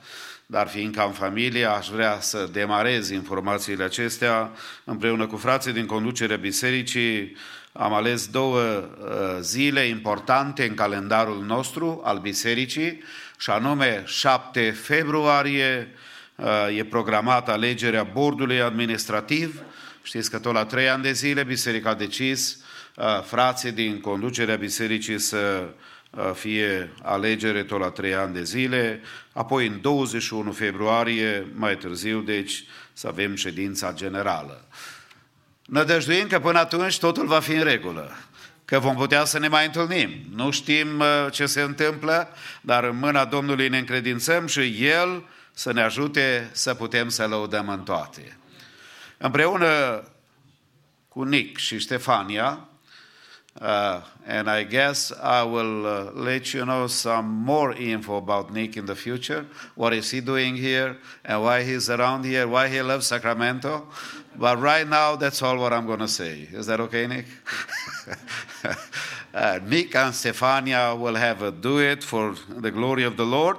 [0.47, 4.51] dar fiindcă am familie, aș vrea să demarez informațiile acestea
[4.85, 7.37] împreună cu frații din conducerea bisericii.
[7.73, 13.03] Am ales două uh, zile importante în calendarul nostru al bisericii,
[13.39, 15.89] și anume 7 februarie
[16.35, 19.63] uh, e programată alegerea bordului administrativ.
[20.07, 22.59] Știți că tot la trei ani de zile biserica a decis
[23.23, 25.69] frații din conducerea bisericii să
[26.35, 29.01] fie alegere tot la trei ani de zile,
[29.33, 34.69] apoi în 21 februarie, mai târziu, deci, să avem ședința generală.
[35.65, 38.17] Nădăjduim că până atunci totul va fi în regulă,
[38.65, 40.11] că vom putea să ne mai întâlnim.
[40.35, 42.29] Nu știm ce se întâmplă,
[42.61, 47.69] dar în mâna Domnului ne încredințăm și El să ne ajute să putem să lăudăm
[47.69, 48.37] în toate.
[49.25, 50.03] Împreună
[51.09, 52.69] cu Nick și Ștefania,
[53.61, 58.77] Uh, and I guess I will uh, let you know some more info about Nick
[58.77, 59.47] in the future.
[59.77, 63.87] What is he doing here and why he's around here, why he loves Sacramento.
[64.37, 66.49] But right now, that's all what I'm going to say.
[66.53, 67.27] Is that okay, Nick?
[69.35, 73.59] uh, Nick and Stefania will have a duet for the glory of the Lord.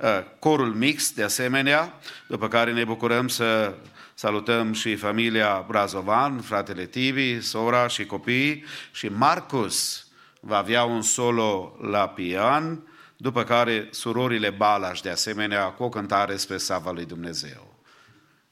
[0.00, 1.94] Uh, corul mix, de asemenea,
[2.26, 3.74] după care ne bucurăm să
[4.18, 10.06] Salutăm și familia Brazovan, fratele Tibi, sora și copiii și Marcus
[10.40, 16.36] va avea un solo la pian, după care surorile Balas de asemenea cu o cântare
[16.36, 17.74] spre sava lui Dumnezeu.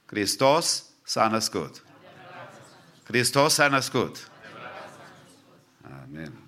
[0.05, 1.84] Hristos s-a născut.
[3.05, 4.30] Hristos s-a născut.
[6.05, 6.45] Amen.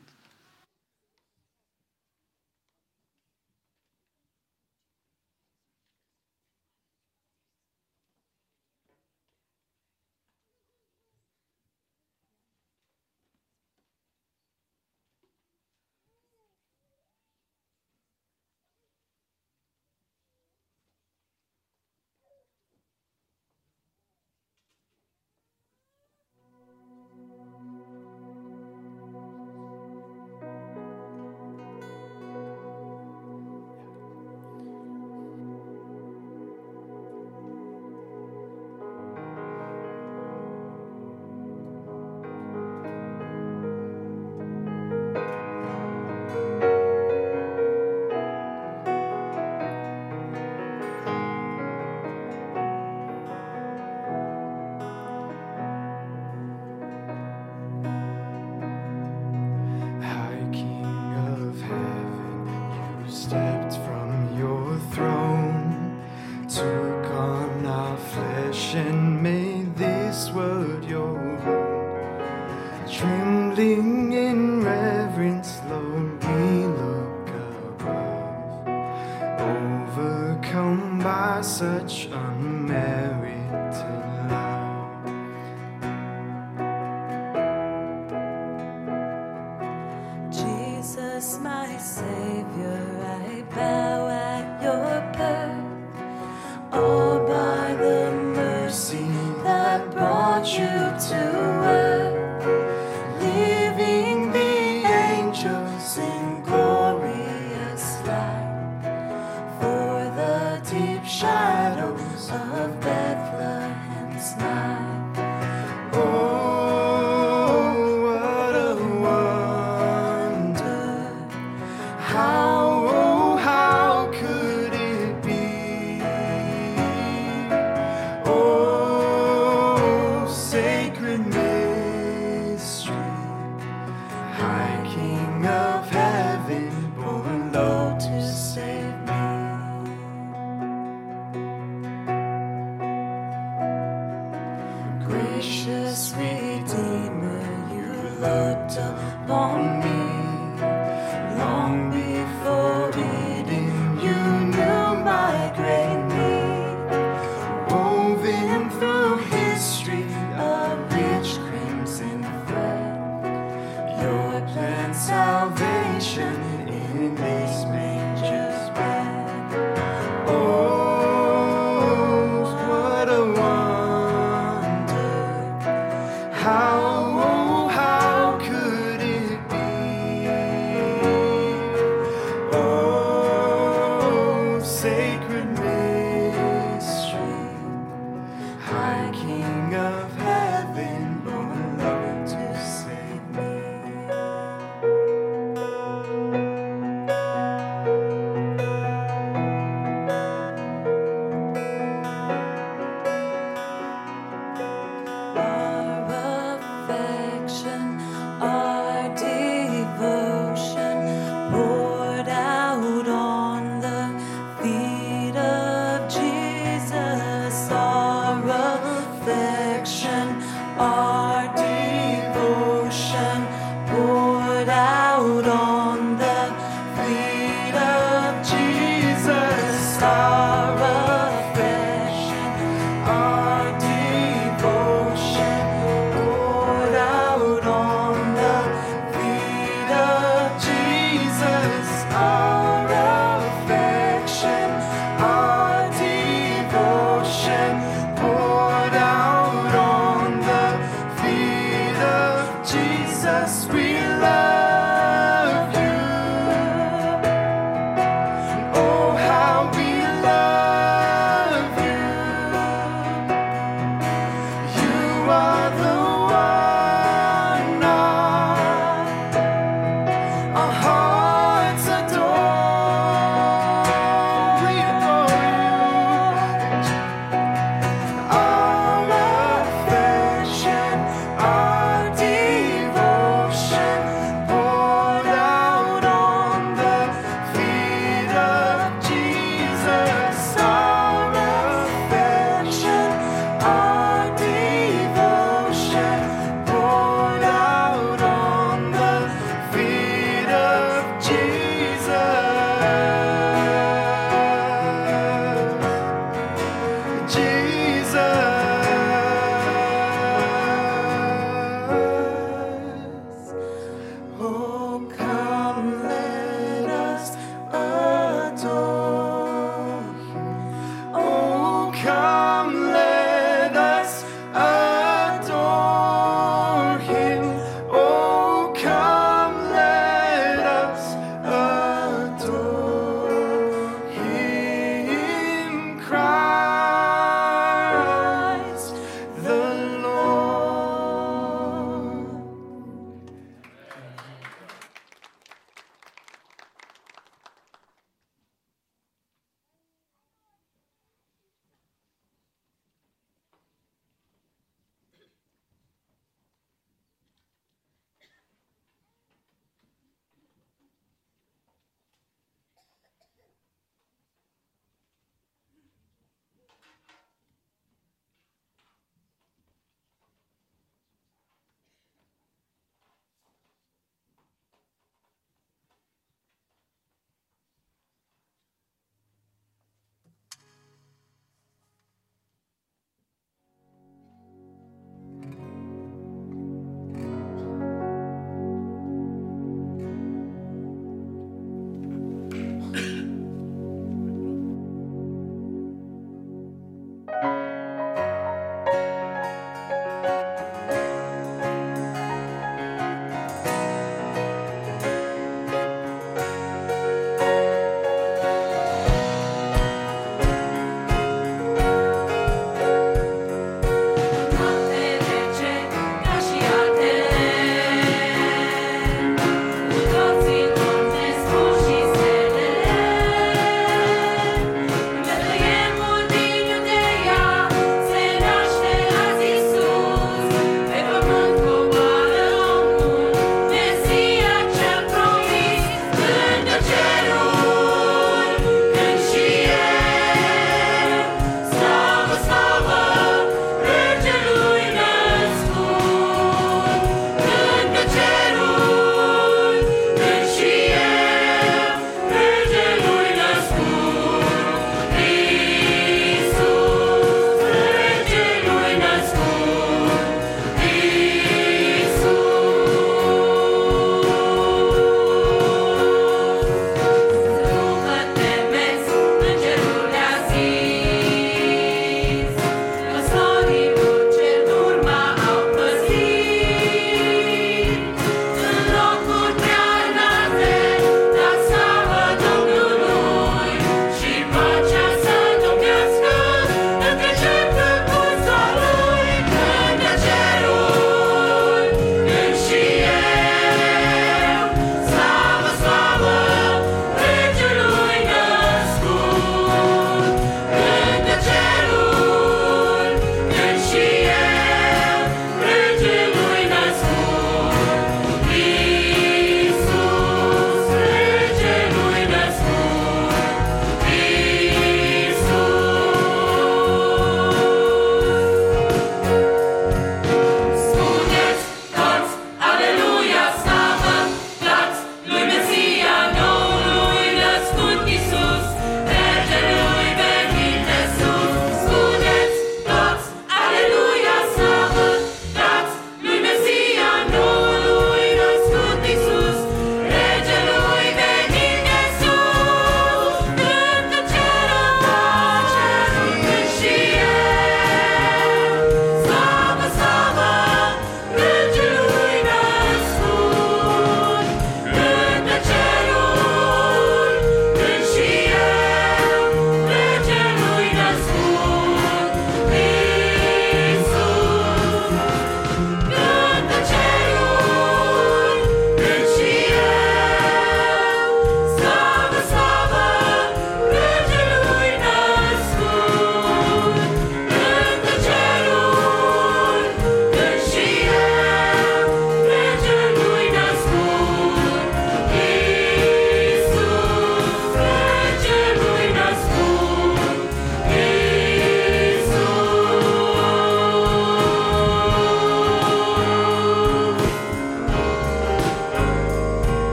[100.57, 100.67] You
[101.09, 101.58] to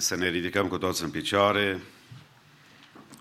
[0.00, 1.80] Haideți să ne ridicăm cu toți în picioare.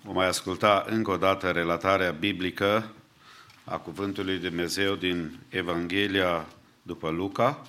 [0.04, 2.94] Vom mai asculta încă o dată relatarea biblică
[3.64, 6.48] a Cuvântului lui Dumnezeu din Evanghelia
[6.82, 7.68] după Luca,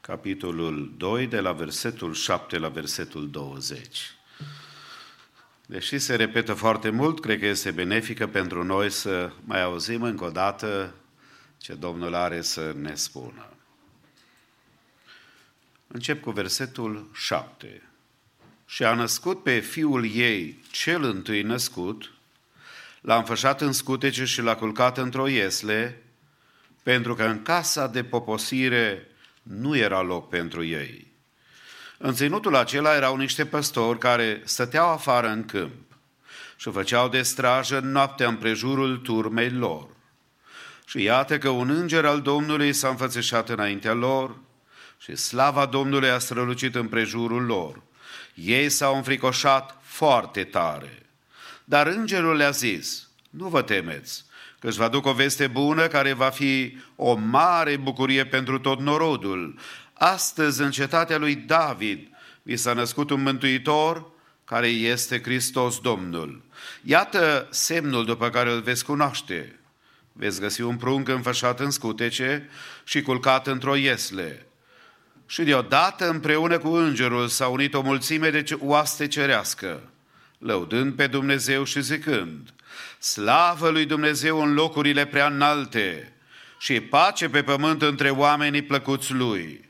[0.00, 4.14] capitolul 2, de la versetul 7 la versetul 20.
[5.66, 10.24] Deși se repetă foarte mult, cred că este benefică pentru noi să mai auzim încă
[10.24, 10.94] o dată
[11.58, 13.48] ce Domnul are să ne spună.
[15.86, 17.82] Încep cu versetul 7.
[18.70, 22.12] Și a născut pe fiul ei, cel întâi născut,
[23.00, 26.02] l-a înfășat în scutece și l-a culcat într-o iesle,
[26.82, 29.08] pentru că în casa de poposire
[29.42, 31.06] nu era loc pentru ei.
[31.98, 35.92] În ținutul acela erau niște păstori care stăteau afară în câmp
[36.56, 39.88] și făceau de strajă noaptea împrejurul turmei lor.
[40.86, 44.36] Și iată că un înger al Domnului s-a înfățișat înaintea lor
[44.98, 47.88] și slava Domnului a strălucit împrejurul lor.
[48.44, 51.02] Ei s-au înfricoșat foarte tare.
[51.64, 54.24] Dar îngerul le-a zis, nu vă temeți,
[54.58, 58.80] că își va duc o veste bună care va fi o mare bucurie pentru tot
[58.80, 59.58] norodul.
[59.92, 62.08] Astăzi, în cetatea lui David,
[62.42, 64.10] vi s-a născut un mântuitor
[64.44, 66.42] care este Hristos Domnul.
[66.82, 69.58] Iată semnul după care îl veți cunoaște.
[70.12, 72.48] Veți găsi un prunc înfășat în scutece
[72.84, 74.46] și culcat într-o iesle.
[75.30, 79.80] Și deodată împreună cu îngerul s-a unit o mulțime de oaste cerească,
[80.38, 82.48] lăudând pe Dumnezeu și zicând,
[82.98, 86.12] Slavă lui Dumnezeu în locurile prea înalte
[86.58, 89.68] și pace pe pământ între oamenii plăcuți lui.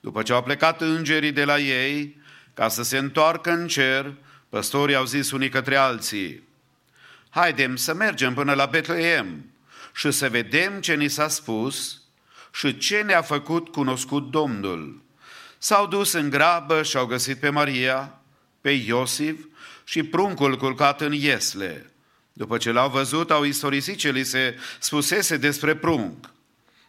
[0.00, 2.20] După ce au plecat îngerii de la ei,
[2.54, 4.14] ca să se întoarcă în cer,
[4.48, 6.42] păstorii au zis unii către alții,
[7.30, 9.44] Haidem să mergem până la Betleem
[9.94, 12.03] și să vedem ce ni s-a spus
[12.54, 15.02] și ce ne-a făcut cunoscut Domnul.
[15.58, 18.20] S-au dus în grabă și au găsit pe Maria,
[18.60, 19.40] pe Iosif
[19.84, 21.90] și pruncul culcat în iesle.
[22.32, 26.30] După ce l-au văzut, au istorisit ce li se spusese despre prunc.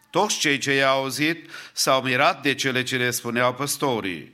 [0.09, 4.33] Toți cei ce i-au auzit s-au mirat de cele ce le spuneau păstorii.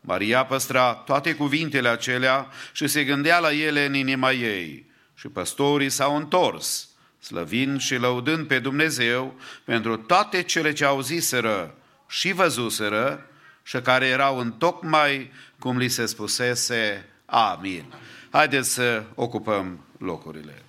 [0.00, 4.90] Maria păstra toate cuvintele acelea și se gândea la ele în inima ei.
[5.14, 6.88] Și păstorii s-au întors,
[7.24, 9.34] slăvind și lăudând pe Dumnezeu
[9.64, 11.74] pentru toate cele ce auziseră
[12.08, 13.26] și văzuseră
[13.62, 17.08] și care erau în tocmai cum li se spusese.
[17.26, 17.94] Amin.
[18.30, 20.62] Haideți să ocupăm locurile.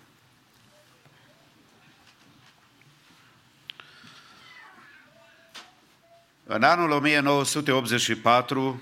[6.44, 8.82] În anul 1984,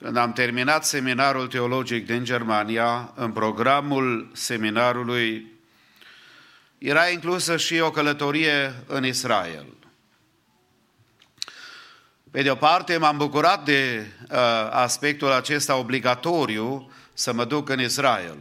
[0.00, 5.55] când am terminat seminarul teologic din Germania, în programul seminarului
[6.78, 9.66] era inclusă și o călătorie în Israel.
[12.30, 14.38] Pe de o parte, m-am bucurat de uh,
[14.70, 18.36] aspectul acesta obligatoriu să mă duc în Israel.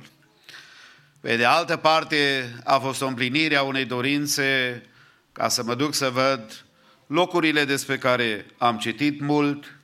[1.21, 4.83] Pe de altă parte, a fost o împlinire a unei dorințe
[5.31, 6.65] ca să mă duc să văd
[7.07, 9.75] locurile despre care am citit mult,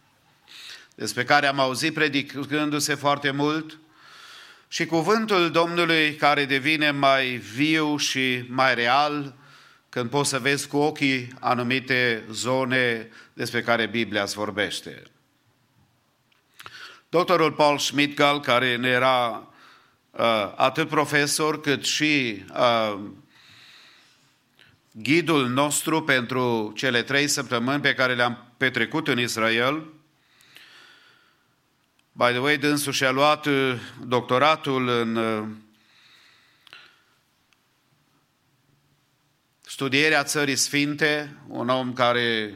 [0.96, 3.81] despre care am auzit predicându-se foarte mult
[4.74, 9.34] și cuvântul Domnului care devine mai viu și mai real
[9.90, 15.04] când poți să vezi cu ochii anumite zone despre care Biblia îți vorbește.
[17.10, 19.48] Doctorul Paul Schmidgal, care ne era
[20.12, 23.00] uh, atât profesor cât și uh,
[24.92, 29.84] ghidul nostru pentru cele trei săptămâni pe care le-am petrecut în Israel,
[32.14, 35.48] By the way, dânsul și-a luat uh, doctoratul în uh,
[39.62, 42.56] studierea țării sfinte, un om care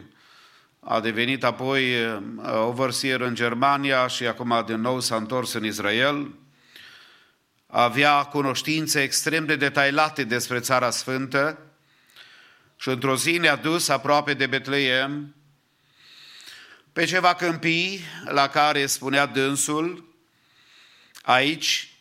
[0.80, 6.36] a devenit apoi uh, overseer în Germania și acum din nou s-a întors în Israel.
[7.68, 11.60] Avea cunoștințe extrem de detaliate despre Țara Sfântă
[12.76, 15.36] și într-o zi ne-a dus aproape de Betleem,
[16.96, 20.16] pe ceva câmpii la care spunea dânsul,
[21.22, 21.94] aici,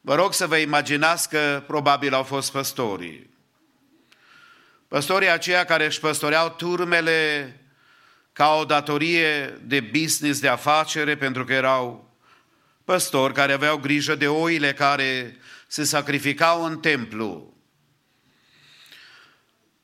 [0.00, 3.30] vă rog să vă imaginați că probabil au fost păstorii.
[4.88, 7.60] Păstorii aceia care își păstoreau turmele
[8.32, 12.14] ca o datorie de business, de afacere, pentru că erau
[12.84, 15.36] păstori care aveau grijă de oile care
[15.66, 17.54] se sacrificau în templu.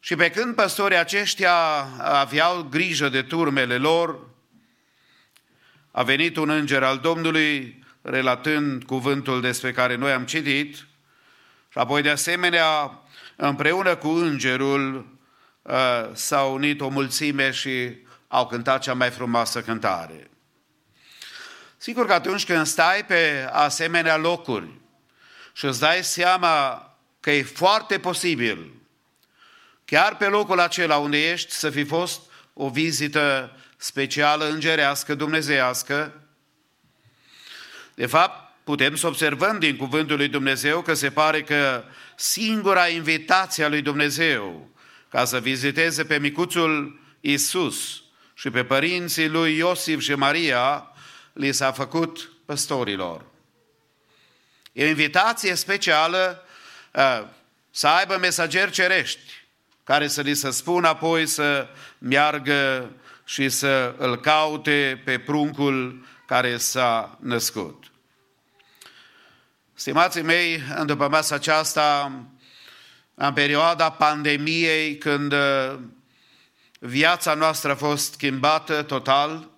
[0.01, 1.56] Și pe când păstorii aceștia
[1.98, 4.35] aveau grijă de turmele lor,
[5.97, 10.74] a venit un înger al Domnului relatând cuvântul despre care noi am citit
[11.68, 13.01] și apoi de asemenea
[13.36, 15.06] împreună cu îngerul
[15.62, 15.74] uh,
[16.12, 17.97] s-au unit o mulțime și
[18.28, 20.31] au cântat cea mai frumoasă cântare.
[21.77, 24.68] Sigur că atunci când stai pe asemenea locuri
[25.52, 26.82] și îți dai seama
[27.20, 28.73] că e foarte posibil,
[29.85, 32.20] chiar pe locul acela unde ești, să fi fost
[32.52, 33.56] o vizită
[33.86, 36.20] specială îngerească, dumnezeiască.
[37.94, 41.84] De fapt, putem să observăm din cuvântul lui Dumnezeu că se pare că
[42.16, 44.70] singura invitație a lui Dumnezeu
[45.08, 48.02] ca să viziteze pe micuțul Isus
[48.34, 50.90] și pe părinții lui Iosif și Maria
[51.32, 53.24] li s-a făcut păstorilor.
[54.72, 56.44] E o invitație specială
[56.92, 57.22] uh,
[57.70, 59.44] să aibă mesageri cerești
[59.84, 61.68] care să li se spună apoi să
[61.98, 62.90] meargă
[63.28, 67.84] și să îl caute pe pruncul care s-a născut.
[69.74, 72.12] Stimații mei, în după masa aceasta,
[73.14, 75.78] în perioada pandemiei, când uh,
[76.78, 79.50] viața noastră a fost schimbată total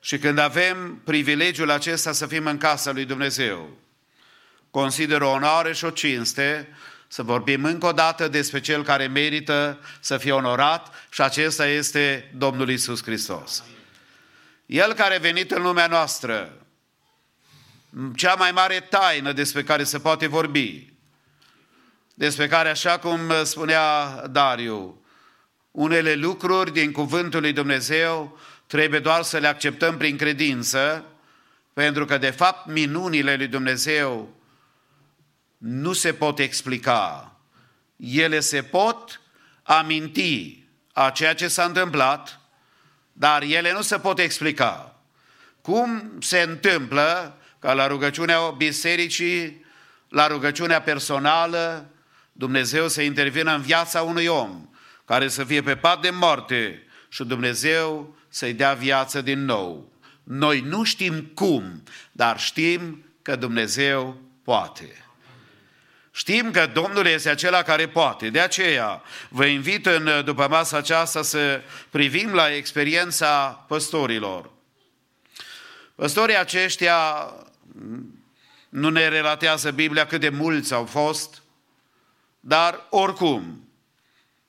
[0.00, 3.78] și când avem privilegiul acesta să fim în casa lui Dumnezeu,
[4.70, 6.68] consider o onoare și o cinste
[7.12, 12.30] să vorbim încă o dată despre Cel care merită să fie onorat și acesta este
[12.36, 13.64] Domnul Isus Hristos.
[14.66, 16.52] El care a venit în lumea noastră,
[18.14, 20.92] cea mai mare taină despre care se poate vorbi,
[22.14, 25.02] despre care, așa cum spunea Dariu,
[25.70, 31.04] unele lucruri din cuvântul lui Dumnezeu trebuie doar să le acceptăm prin credință,
[31.72, 34.40] pentru că, de fapt, minunile lui Dumnezeu
[35.62, 37.36] nu se pot explica.
[37.96, 39.20] Ele se pot
[39.62, 42.40] aminti a ceea ce s-a întâmplat,
[43.12, 45.00] dar ele nu se pot explica.
[45.60, 49.64] Cum se întâmplă ca la rugăciunea bisericii,
[50.08, 51.90] la rugăciunea personală,
[52.32, 54.68] Dumnezeu să intervină în viața unui om
[55.04, 59.92] care să fie pe pat de moarte și Dumnezeu să-i dea viață din nou.
[60.22, 61.82] noi nu știm cum,
[62.12, 65.02] dar știm că Dumnezeu poate.
[66.14, 68.30] Știm că Domnul este acela care poate.
[68.30, 74.50] De aceea vă invit în după masa aceasta să privim la experiența păstorilor.
[75.94, 77.32] Păstorii aceștia
[78.68, 81.42] nu ne relatează Biblia cât de mulți au fost,
[82.40, 83.68] dar oricum,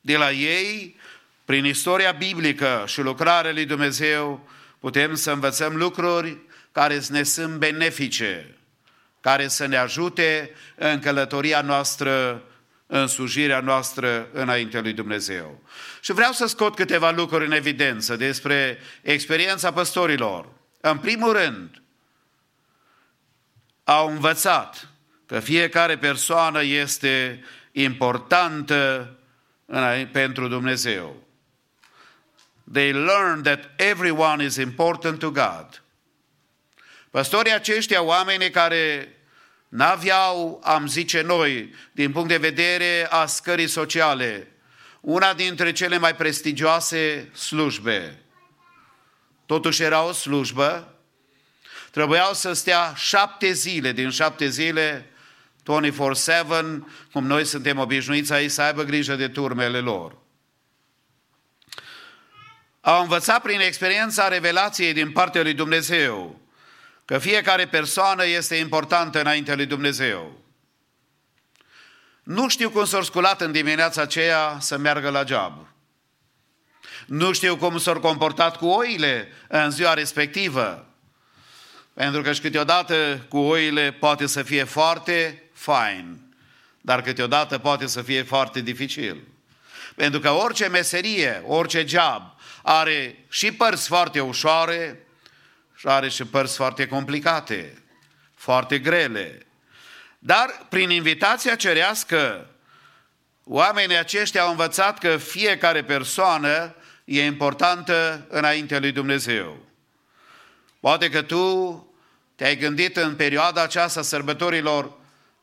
[0.02, 1.00] de la ei,
[1.46, 4.50] prin istoria biblică și lucrarea lui Dumnezeu,
[4.80, 6.38] putem să învățăm lucruri
[6.72, 8.58] care ne sunt benefice,
[9.24, 12.44] care să ne ajute în călătoria noastră,
[12.88, 15.62] în slujirea noastră înainte lui Dumnezeu.
[16.02, 20.48] Și vreau să scot câteva lucruri în evidență despre experiența păstorilor.
[20.82, 21.82] În primul rând,
[23.84, 24.88] au învățat
[25.26, 29.10] că fiecare persoană este importantă
[30.12, 31.16] pentru Dumnezeu.
[32.72, 35.83] They learned that everyone is important to God.
[37.14, 39.16] Păstorii aceștia, oameni care
[39.68, 44.48] n-aveau, am zice noi, din punct de vedere a scării sociale,
[45.02, 48.22] una dintre cele mai prestigioase slujbe.
[49.46, 50.94] Totuși era o slujbă,
[51.92, 55.10] trebuiau să stea șapte zile, din șapte zile,
[55.62, 55.64] 24-7,
[57.12, 60.18] cum noi suntem obișnuiți aici să aibă grijă de turmele lor.
[62.82, 66.42] Au învățat prin experiența revelației din partea lui Dumnezeu
[67.06, 70.42] că fiecare persoană este importantă înaintea lui Dumnezeu.
[72.24, 75.68] Nu știu cum s-au sculat în dimineața aceea să meargă la job.
[77.06, 80.88] Nu știu cum s-au comportat cu oile în ziua respectivă.
[81.94, 86.36] Pentru că și câteodată cu oile poate să fie foarte fain,
[86.82, 89.28] dar câteodată poate să fie foarte dificil.
[89.96, 92.22] Pentru că orice meserie, orice job
[92.62, 95.08] are și părți foarte ușoare
[95.84, 97.84] și are și părți foarte complicate,
[98.36, 99.46] foarte grele.
[100.20, 102.50] Dar prin invitația cerească,
[103.44, 109.58] oamenii aceștia au învățat că fiecare persoană e importantă înaintea lui Dumnezeu.
[110.80, 111.88] Poate că tu
[112.36, 114.92] te-ai gândit în perioada aceasta sărbătorilor,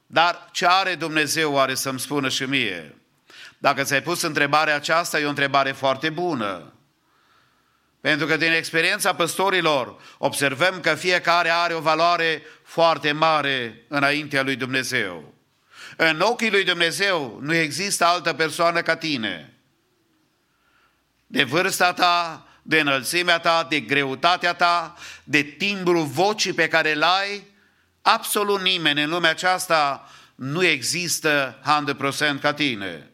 [0.06, 2.96] dar ce are Dumnezeu oare să-mi spună și mie?
[3.58, 6.72] Dacă ți-ai pus întrebarea aceasta, e o întrebare foarte bună.
[8.00, 14.56] Pentru că din experiența păstorilor observăm că fiecare are o valoare foarte mare înaintea lui
[14.56, 15.34] Dumnezeu.
[15.96, 19.52] În ochii lui Dumnezeu nu există altă persoană ca tine.
[21.26, 27.02] De vârsta ta, de înălțimea ta, de greutatea ta, de timbru vocii pe care îl
[27.02, 27.46] ai,
[28.02, 31.58] absolut nimeni în lumea aceasta nu există
[32.38, 33.10] 100% ca tine.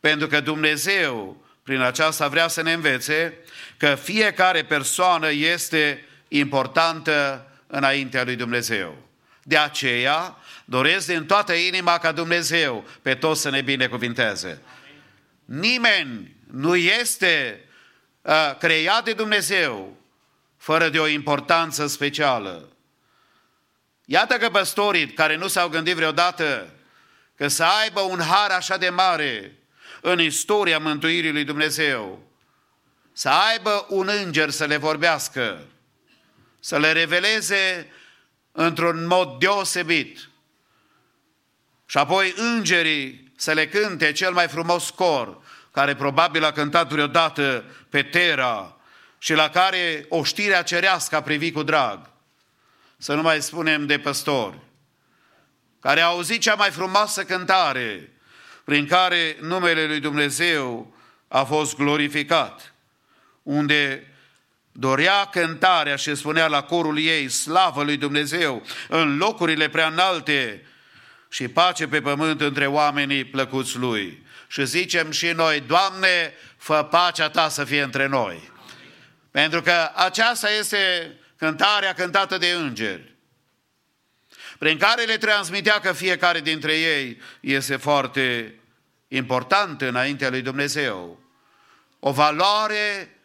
[0.00, 3.38] Pentru că Dumnezeu, prin aceasta, vrea să ne învețe
[3.76, 8.96] că fiecare persoană este importantă înaintea lui Dumnezeu.
[9.42, 14.62] De aceea, doresc din toată inima ca Dumnezeu pe toți să ne binecuvinteze.
[15.44, 17.64] Nimeni nu este
[18.22, 19.96] uh, creat de Dumnezeu
[20.56, 22.68] fără de o importanță specială.
[24.04, 26.68] Iată că păstorii care nu s-au gândit vreodată
[27.36, 29.56] că să aibă un har așa de mare
[30.08, 32.30] în istoria mântuirii lui Dumnezeu,
[33.12, 35.66] să aibă un înger să le vorbească,
[36.60, 37.92] să le reveleze
[38.52, 40.28] într-un mod deosebit.
[41.86, 47.64] Și apoi îngerii să le cânte cel mai frumos cor, care probabil a cântat vreodată
[47.88, 48.76] pe Tera
[49.18, 52.10] și la care o știrea cerească a privit cu drag.
[52.96, 54.58] Să nu mai spunem de păstori,
[55.80, 58.10] care au auzit cea mai frumoasă cântare,
[58.66, 60.94] prin care numele lui Dumnezeu
[61.28, 62.74] a fost glorificat
[63.42, 64.12] unde
[64.72, 70.66] dorea cântarea și spunea la corul ei, slavă lui Dumnezeu, în locurile prea înalte
[71.28, 74.26] și pace pe pământ între oamenii plăcuți lui.
[74.48, 78.50] Și zicem și noi, Doamne, fă pacea ta să fie între noi.
[79.30, 83.15] Pentru că aceasta este cântarea cântată de îngeri,
[84.58, 88.54] prin care le transmitea că fiecare dintre ei este foarte
[89.08, 91.20] important înaintea lui Dumnezeu.
[91.98, 93.16] O valoare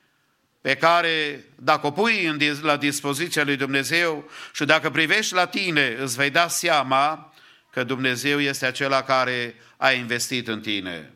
[0.62, 6.16] pe care dacă o pui la dispoziția lui Dumnezeu și dacă privești la tine, îți
[6.16, 7.34] vei da seama
[7.72, 11.14] că Dumnezeu este acela care a investit în tine.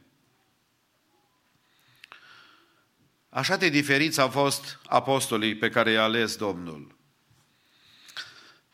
[3.30, 6.95] Așa de diferiți au fost apostolii pe care i-a ales Domnul.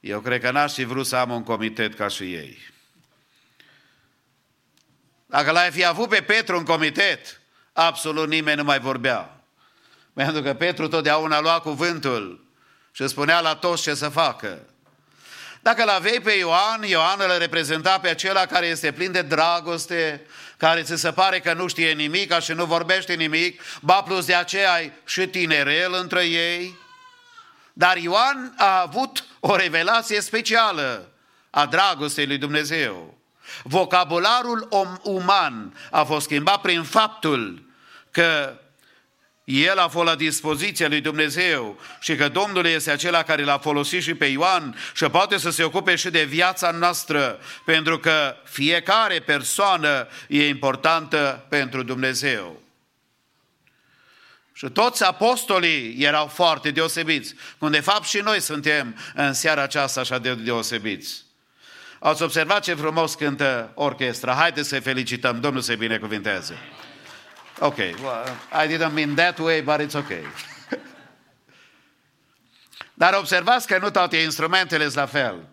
[0.01, 2.57] Eu cred că n-aș fi vrut să am un comitet ca și ei.
[5.25, 7.41] Dacă l-ai fi avut pe Petru în comitet,
[7.73, 9.43] absolut nimeni nu mai vorbea.
[10.13, 12.45] Pentru că Petru totdeauna lua cuvântul
[12.91, 14.65] și spunea la toți ce să facă.
[15.61, 20.25] Dacă l aveai pe Ioan, Ioan îl reprezenta pe acela care este plin de dragoste,
[20.57, 24.35] care ți se pare că nu știe nimic și nu vorbește nimic, ba plus de
[24.35, 26.79] aceea ai și tinerel între ei.
[27.73, 31.11] Dar Ioan a avut o revelație specială
[31.49, 33.17] a dragostei lui Dumnezeu.
[33.63, 37.69] Vocabularul om uman a fost schimbat prin faptul
[38.11, 38.55] că
[39.43, 44.01] el a fost la dispoziția lui Dumnezeu și că Domnul este acela care l-a folosit
[44.01, 49.19] și pe Ioan și poate să se ocupe și de viața noastră, pentru că fiecare
[49.19, 52.60] persoană e importantă pentru Dumnezeu.
[54.61, 59.99] Și toți apostolii erau foarte deosebiți, cum de fapt și noi suntem în seara aceasta
[59.99, 61.23] așa de deosebiți.
[61.99, 64.33] Ați observat ce frumos cântă orchestra.
[64.33, 65.39] Haideți să-i felicităm.
[65.39, 66.57] Domnul să-i binecuvinteze.
[67.59, 70.23] Ok, well, I didn't mean that way, but it's okay.
[73.01, 75.47] Dar observați că nu toate instrumentele sunt la fel.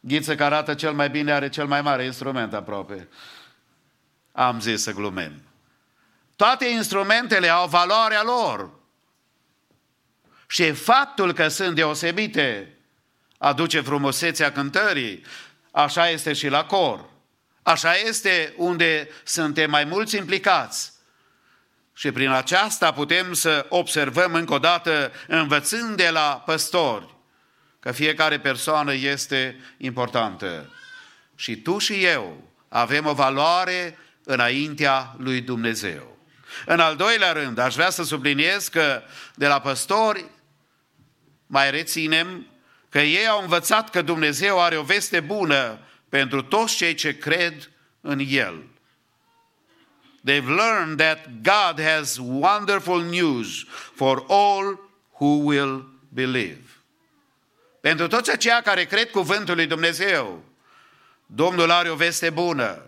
[0.00, 3.08] Ghiță care arată cel mai bine are cel mai mare instrument aproape.
[4.32, 5.47] Am zis să glumem.
[6.38, 8.70] Toate instrumentele au valoarea lor.
[10.46, 12.76] Și faptul că sunt deosebite
[13.38, 15.24] aduce frumusețea cântării.
[15.70, 17.04] Așa este și la cor.
[17.62, 20.92] Așa este unde suntem mai mulți implicați.
[21.94, 27.14] Și prin aceasta putem să observăm încă o dată, învățând de la păstori,
[27.80, 30.72] că fiecare persoană este importantă.
[31.34, 36.17] Și tu și eu avem o valoare înaintea lui Dumnezeu.
[36.66, 39.02] În al doilea rând, aș vrea să subliniez că
[39.34, 40.24] de la păstori
[41.46, 42.46] mai reținem
[42.88, 45.78] că ei au învățat că Dumnezeu are o veste bună
[46.08, 47.70] pentru toți cei ce cred
[48.00, 48.62] în El.
[50.24, 53.64] They've learned that God has wonderful news
[53.94, 56.62] for all who will believe.
[57.80, 60.44] Pentru toți aceia care cred cuvântul lui Dumnezeu,
[61.26, 62.82] Domnul are o veste bună.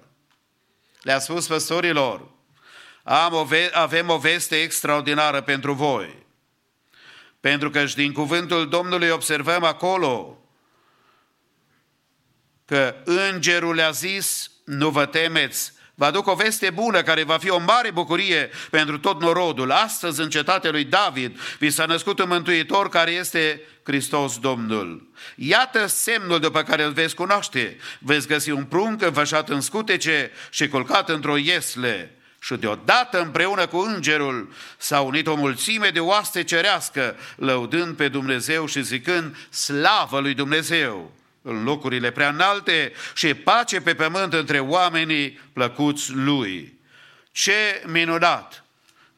[1.03, 2.29] Le-a spus păstorilor,
[3.03, 6.27] am o ve- avem o veste extraordinară pentru voi.
[7.41, 10.35] Pentru că și din cuvântul Domnului observăm acolo
[12.65, 17.51] că îngerul le-a zis, nu vă temeți, vă aduc o veste bună care va fi
[17.51, 19.71] o mare bucurie pentru tot norodul.
[19.71, 25.11] Astăzi, în cetatea lui David, vi s-a născut un mântuitor care este Hristos Domnul.
[25.37, 27.77] Iată semnul după care îl veți cunoaște.
[27.99, 32.20] Veți găsi un prunc înfășat în scutece și culcat într-o iesle.
[32.43, 38.67] Și deodată împreună cu îngerul s-a unit o mulțime de oaste cerească, lăudând pe Dumnezeu
[38.67, 41.13] și zicând, slavă lui Dumnezeu!
[41.43, 46.79] în locurile prea înalte și pace pe pământ între oamenii plăcuți lui.
[47.33, 48.65] Ce minunat!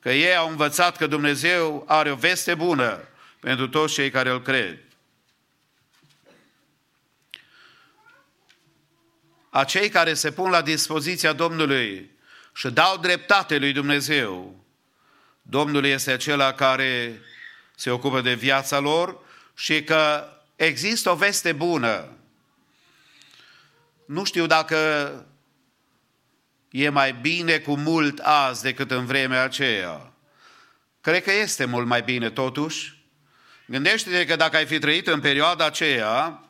[0.01, 3.09] Că ei au învățat că Dumnezeu are o veste bună
[3.41, 4.79] pentru toți cei care îl cred.
[9.51, 12.11] Acei care se pun la dispoziția Domnului
[12.53, 14.63] și dau dreptate lui Dumnezeu,
[15.43, 17.21] Domnul este acela care
[17.75, 19.19] se ocupă de viața lor
[19.55, 22.09] și că există o veste bună.
[24.07, 24.77] Nu știu dacă
[26.71, 30.13] e mai bine cu mult azi decât în vremea aceea.
[31.01, 33.01] Cred că este mult mai bine totuși.
[33.67, 36.47] Gândește-te că dacă ai fi trăit în perioada aceea,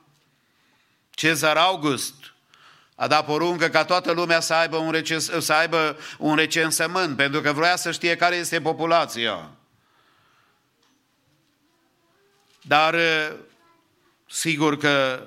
[1.11, 2.15] Cezar August
[2.94, 7.40] a dat poruncă ca toată lumea să aibă un, recens, să aibă un recensământ, pentru
[7.40, 9.51] că vrea să știe care este populația.
[12.62, 12.97] Dar
[14.28, 15.27] sigur că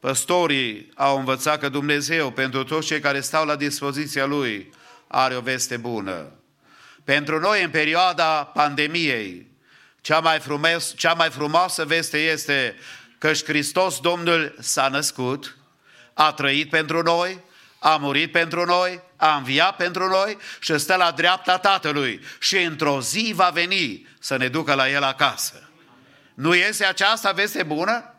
[0.00, 4.72] păstorii au învățat că Dumnezeu, pentru toți cei care stau la dispoziția Lui,
[5.06, 6.32] are o veste bună.
[7.04, 9.50] Pentru noi, în perioada pandemiei,
[10.00, 12.76] cea mai, frumos, cea mai frumoasă veste este
[13.24, 15.56] că Hristos Domnul s-a născut,
[16.14, 17.40] a trăit pentru noi,
[17.78, 23.00] a murit pentru noi, a înviat pentru noi și stă la dreapta Tatălui și într-o
[23.00, 25.68] zi va veni să ne ducă la El acasă.
[26.34, 28.14] Nu este aceasta veste bună?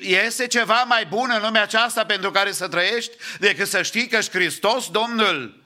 [0.00, 4.20] Este ceva mai bun în lumea aceasta pentru care să trăiești decât să știi că
[4.20, 5.62] Hristos, Domnul,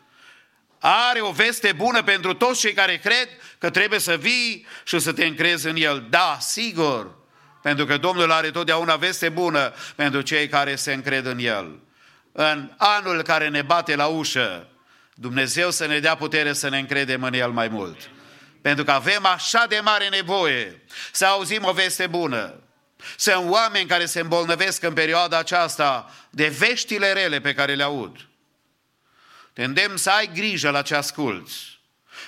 [0.78, 3.28] are o veste bună pentru toți cei care cred
[3.58, 6.06] că trebuie să vii și să te încrezi în El.
[6.10, 7.22] Da, sigur,
[7.64, 11.78] pentru că Domnul are totdeauna veste bună pentru cei care se încred în El.
[12.32, 14.66] În anul care ne bate la ușă,
[15.14, 18.10] Dumnezeu să ne dea putere să ne încredem în El mai mult.
[18.62, 20.82] Pentru că avem așa de mare nevoie
[21.12, 22.62] să auzim o veste bună.
[23.16, 28.28] Sunt oameni care se îmbolnăvesc în perioada aceasta de veștile rele pe care le aud.
[29.52, 31.73] Te îndemn să ai grijă la ce asculți.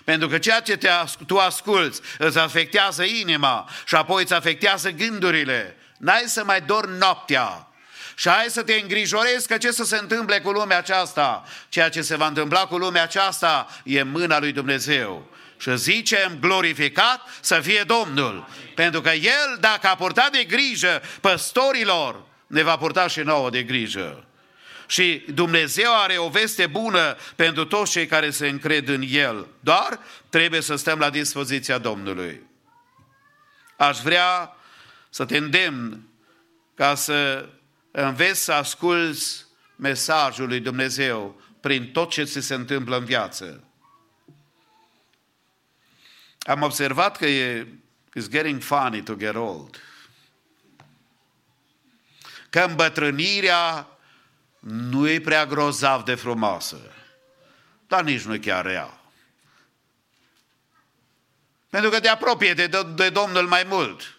[0.06, 4.90] Pentru că ceea ce te, as- tu asculți îți afectează inima și apoi îți afectează
[4.90, 5.76] gândurile.
[5.98, 7.68] N-ai să mai dormi noaptea.
[8.14, 11.44] Și hai să te îngrijorezi că ce să se întâmple cu lumea aceasta.
[11.68, 15.30] Ceea ce se va întâmpla cu lumea aceasta e mâna lui Dumnezeu.
[15.58, 18.48] Și zicem glorificat să fie Domnul.
[18.74, 23.62] Pentru că El, dacă a purtat de grijă păstorilor, ne va purta și nouă de
[23.62, 24.25] grijă.
[24.86, 29.46] Și Dumnezeu are o veste bună pentru toți cei care se încred în El.
[29.60, 29.98] Doar
[30.28, 32.40] trebuie să stăm la dispoziția Domnului.
[33.76, 34.56] Aș vrea
[35.10, 36.08] să te îndemn
[36.74, 37.48] ca să
[37.90, 39.44] înveți să asculți
[39.76, 43.64] mesajul lui Dumnezeu prin tot ce ți se întâmplă în viață.
[46.38, 47.66] Am observat că e
[48.18, 49.80] it's getting funny to get old.
[52.50, 53.88] Că îmbătrânirea
[54.68, 56.76] nu e prea grozav de frumoasă,
[57.86, 59.00] dar nici nu e chiar rea.
[61.70, 64.18] Pentru că te apropie de, de Domnul mai mult.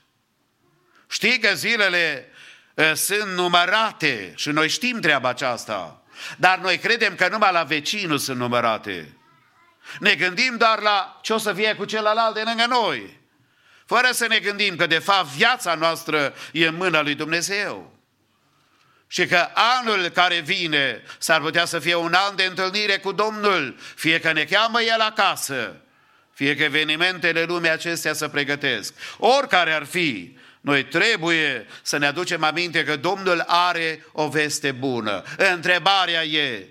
[1.09, 2.31] Știi că zilele
[2.73, 6.01] uh, sunt numărate și noi știm treaba aceasta,
[6.37, 9.17] dar noi credem că numai la vecinul sunt numărate.
[9.99, 13.19] Ne gândim doar la ce o să fie cu celălalt de lângă noi,
[13.85, 17.96] fără să ne gândim că de fapt viața noastră e în mâna lui Dumnezeu.
[19.07, 23.77] Și că anul care vine s-ar putea să fie un an de întâlnire cu Domnul,
[23.95, 25.75] fie că ne cheamă El acasă,
[26.34, 28.93] fie că evenimentele lumii acestea să pregătesc.
[29.17, 35.23] Oricare ar fi, noi trebuie să ne aducem aminte că Domnul are o veste bună.
[35.53, 36.67] Întrebarea e,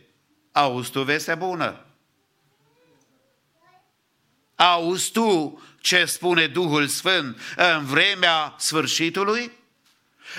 [0.52, 1.84] auzi tu vestea bună?
[4.54, 9.55] Auzi tu ce spune Duhul Sfânt în vremea sfârșitului?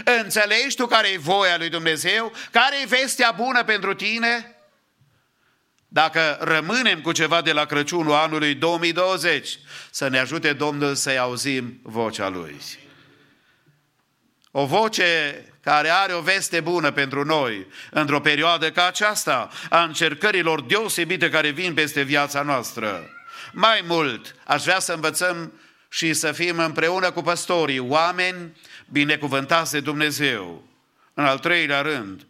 [0.04, 2.32] Înțelegi tu care e voia lui Dumnezeu?
[2.52, 4.56] Care e vestea bună pentru tine?
[5.88, 9.60] Dacă rămânem cu ceva de la Crăciunul anului 2020,
[9.92, 12.62] să ne ajute Domnul să-i auzim vocea Lui.
[14.52, 20.62] O voce care are o veste bună pentru noi într-o perioadă ca aceasta a încercărilor
[20.62, 23.10] deosebite care vin peste viața noastră.
[23.52, 25.54] Mai mult, aș vrea să învățăm
[25.90, 28.58] și să fim împreună cu păstorii, oameni
[28.92, 30.64] binecuvântați de Dumnezeu.
[31.14, 32.26] În al treilea rând,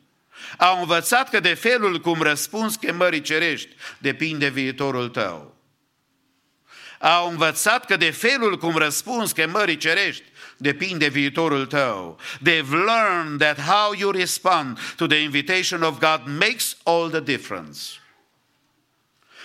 [0.57, 5.55] au învățat că de felul cum răspuns chemării cerești depinde viitorul tău.
[6.99, 10.23] Au învățat că de felul cum răspuns chemării cerești
[10.57, 12.19] depinde viitorul tău.
[12.37, 17.79] They've learned that how you respond to the invitation of God makes all the difference.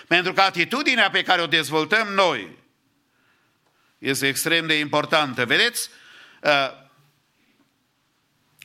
[0.07, 2.59] Pentru că atitudinea pe care o dezvoltăm noi
[3.99, 5.45] este extrem de importantă.
[5.45, 5.91] Vedeți?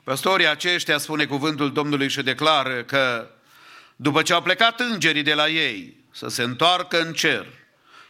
[0.07, 3.29] Uh, Păstorii aceștia, spune cuvântul Domnului și declară că
[3.95, 7.45] după ce au plecat îngerii de la ei să se întoarcă în cer,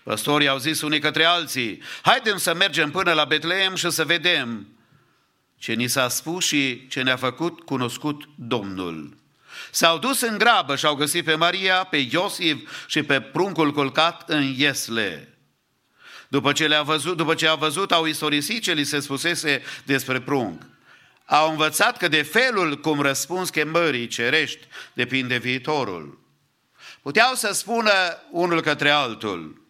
[0.03, 4.67] păstorii au zis unii către alții, haidem să mergem până la Betleem și să vedem
[5.57, 9.17] ce ni s-a spus și ce ne-a făcut cunoscut Domnul.
[9.71, 12.57] S-au dus în grabă și au găsit pe Maria, pe Iosif
[12.87, 15.37] și pe pruncul culcat în Iesle.
[16.27, 20.19] După ce, le-a văzut, după ce a văzut, au istorisit ce li se spusese despre
[20.19, 20.61] prunc.
[21.29, 26.19] Au învățat că de felul cum răspuns chemării cerești depinde viitorul.
[27.01, 27.91] Puteau să spună
[28.31, 29.61] unul către altul,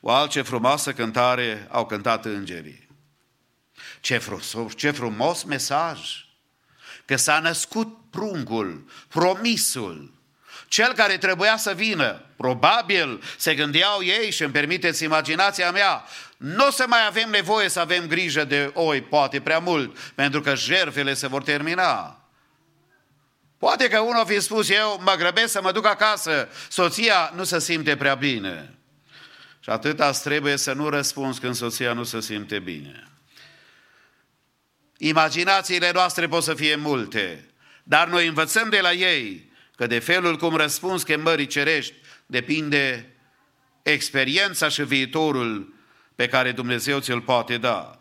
[0.00, 2.88] o altă frumoasă cântare au cântat îngerii.
[4.00, 6.00] Ce frumos, ce frumos mesaj!
[7.04, 10.14] Că s-a născut pruncul, promisul,
[10.68, 12.24] cel care trebuia să vină.
[12.36, 16.04] Probabil se gândeau ei și îmi permiteți imaginația mea,
[16.40, 20.40] nu o să mai avem nevoie să avem grijă de oi, poate prea mult, pentru
[20.40, 22.24] că jerfele se vor termina.
[23.58, 27.58] Poate că unul fi spus, eu mă grăbesc să mă duc acasă, soția nu se
[27.58, 28.74] simte prea bine.
[29.60, 33.08] Și atâta trebuie să nu răspunzi când soția nu se simte bine.
[34.96, 37.50] Imaginațiile noastre pot să fie multe,
[37.82, 41.94] dar noi învățăm de la ei că de felul cum răspuns chemării cerești
[42.26, 43.14] depinde
[43.82, 45.78] experiența și viitorul
[46.20, 48.00] pe care Dumnezeu ți-l poate da.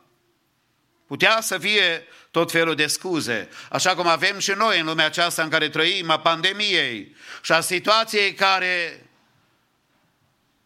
[1.08, 5.44] Putea să fie tot felul de scuze, așa cum avem și noi în lumea aceasta
[5.44, 9.06] în care trăim, a pandemiei și a situației care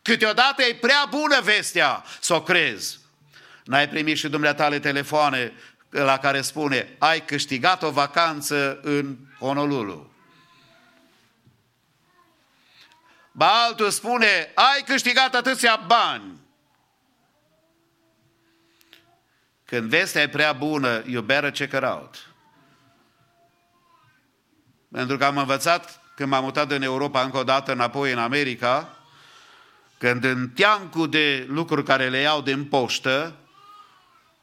[0.01, 3.03] Câteodată e prea bună vestea să o crezi.
[3.65, 5.53] N-ai primit și dumneatale telefoane
[5.89, 10.13] la care spune, ai câștigat o vacanță în Honolulu.
[13.31, 16.43] Ba altul spune, ai câștigat atâția bani.
[19.65, 22.29] Când vestea e prea bună, you better check it out.
[24.91, 28.97] Pentru că am învățat când m-am mutat în Europa încă o dată înapoi în America,
[29.97, 33.35] când în teancul de lucruri care le iau din poștă,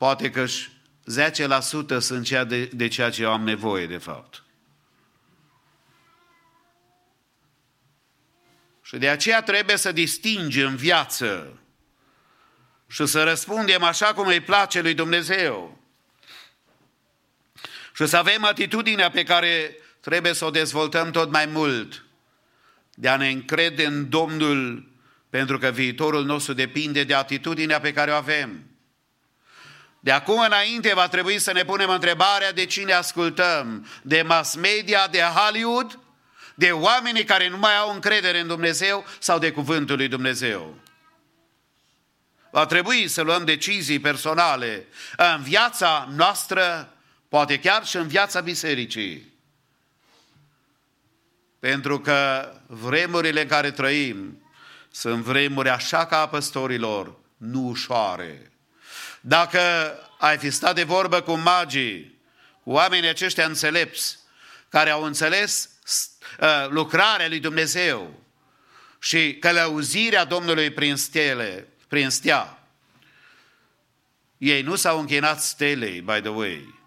[0.02, 4.42] poate că 10% sunt ceea de, de ceea ce eu am nevoie, de fapt.
[8.82, 11.58] Și de aceea trebuie să distingem în viață
[12.88, 15.82] și să răspundem așa cum îi place lui Dumnezeu.
[17.94, 22.04] Și să avem atitudinea pe care trebuie să o dezvoltăm tot mai mult,
[22.94, 24.90] de a ne încrede în Domnul,
[25.30, 28.71] pentru că viitorul nostru depinde de atitudinea pe care o avem.
[30.04, 35.08] De acum înainte va trebui să ne punem întrebarea de cine ascultăm, de mass media,
[35.08, 35.98] de Hollywood,
[36.54, 40.76] de oamenii care nu mai au încredere în Dumnezeu sau de cuvântul lui Dumnezeu.
[42.50, 46.92] Va trebui să luăm decizii personale în viața noastră,
[47.28, 49.32] poate chiar și în viața bisericii.
[51.58, 54.42] Pentru că vremurile în care trăim
[54.90, 58.51] sunt vremuri așa ca a păstorilor, nu ușoare.
[59.24, 59.60] Dacă
[60.18, 62.18] ai fi stat de vorbă cu magii,
[62.62, 64.18] cu oamenii aceștia înțelepți,
[64.68, 65.70] care au înțeles
[66.40, 68.20] uh, lucrarea lui Dumnezeu
[68.98, 72.66] și călăuzirea Domnului prin stele, prin stea,
[74.38, 76.80] ei nu s-au închinat stelei, by the way.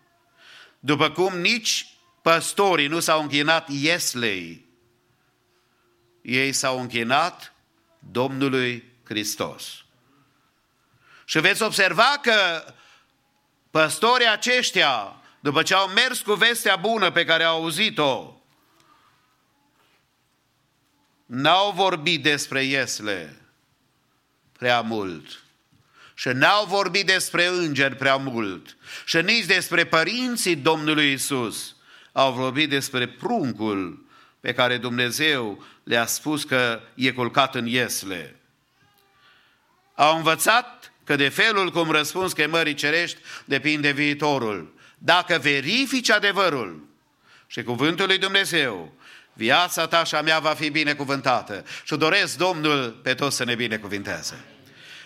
[0.79, 1.87] După cum nici
[2.21, 4.65] păstorii nu s-au închinat ieslei,
[6.21, 7.53] ei s-au închinat
[7.99, 9.84] Domnului Hristos.
[11.25, 12.65] Și veți observa că
[13.71, 18.33] păstorii aceștia, după ce au mers cu vestea bună pe care au auzit-o,
[21.25, 23.41] n-au vorbit despre Iesle
[24.57, 25.43] prea mult
[26.13, 31.75] și n-au vorbit despre îngeri prea mult și nici despre părinții Domnului Isus.
[32.11, 34.05] Au vorbit despre pruncul
[34.39, 38.39] pe care Dumnezeu le-a spus că e culcat în Iesle.
[39.95, 44.73] Au învățat că de felul cum răspuns chemării cerești depinde viitorul.
[44.97, 46.87] Dacă verifici adevărul
[47.47, 48.93] și cuvântul lui Dumnezeu,
[49.33, 51.65] viața ta și a mea va fi binecuvântată.
[51.83, 54.43] Și doresc Domnul pe toți să ne binecuvinteze.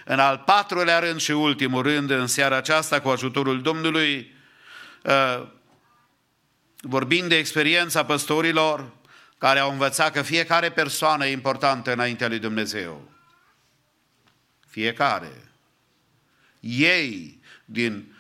[0.06, 4.36] În al patrulea rând și ultimul rând, în seara aceasta, cu ajutorul Domnului,
[5.04, 5.48] uh,
[6.82, 8.92] vorbind de experiența păstorilor
[9.38, 13.12] care au învățat că fiecare persoană e importantă înaintea lui Dumnezeu.
[14.68, 15.49] Fiecare.
[16.60, 18.16] Ei, din,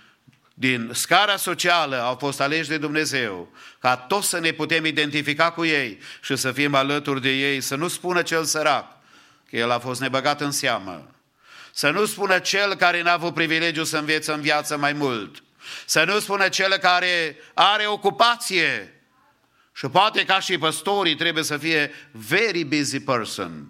[0.53, 5.65] din scara socială, au fost aleși de Dumnezeu, ca toți să ne putem identifica cu
[5.65, 8.97] ei și să fim alături de ei, să nu spună cel sărac
[9.49, 11.11] că el a fost nebăgat în seamă,
[11.73, 15.43] să nu spună cel care n-a avut privilegiu să învețe în viață mai mult,
[15.85, 18.93] să nu spună cel care are ocupație,
[19.79, 23.67] și poate ca și păstorii trebuie să fie very busy person.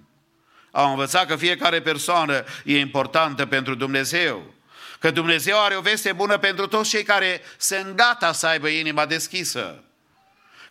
[0.71, 4.53] Au învățat că fiecare persoană e importantă pentru Dumnezeu.
[4.99, 9.05] Că Dumnezeu are o veste bună pentru toți cei care sunt gata să aibă inima
[9.05, 9.83] deschisă.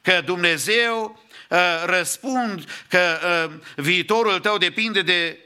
[0.02, 3.18] Că Dumnezeu uh, răspund, că
[3.48, 5.38] uh, viitorul tău depinde de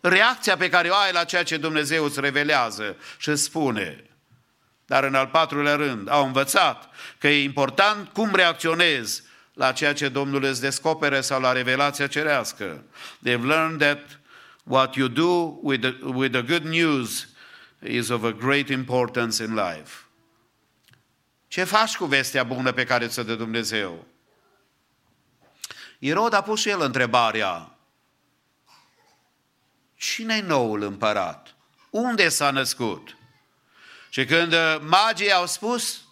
[0.00, 4.04] reacția pe care o ai la ceea ce Dumnezeu îți revelează și îți spune.
[4.86, 9.22] Dar în al patrulea rând, au învățat că e important cum reacționezi
[9.54, 12.84] la ceea ce Domnul îți descopere sau la revelația cerească.
[13.26, 14.20] They've learned that
[14.62, 17.28] what you do with the, with the good news
[17.84, 20.04] is of a great importance in life.
[21.48, 24.06] Ce faci cu vestea bună pe care ți-o dă Dumnezeu?
[25.98, 27.76] Irod a pus și el întrebarea,
[29.94, 31.54] cine e noul împărat?
[31.90, 33.16] Unde s-a născut?
[34.08, 36.02] Și când magii au spus,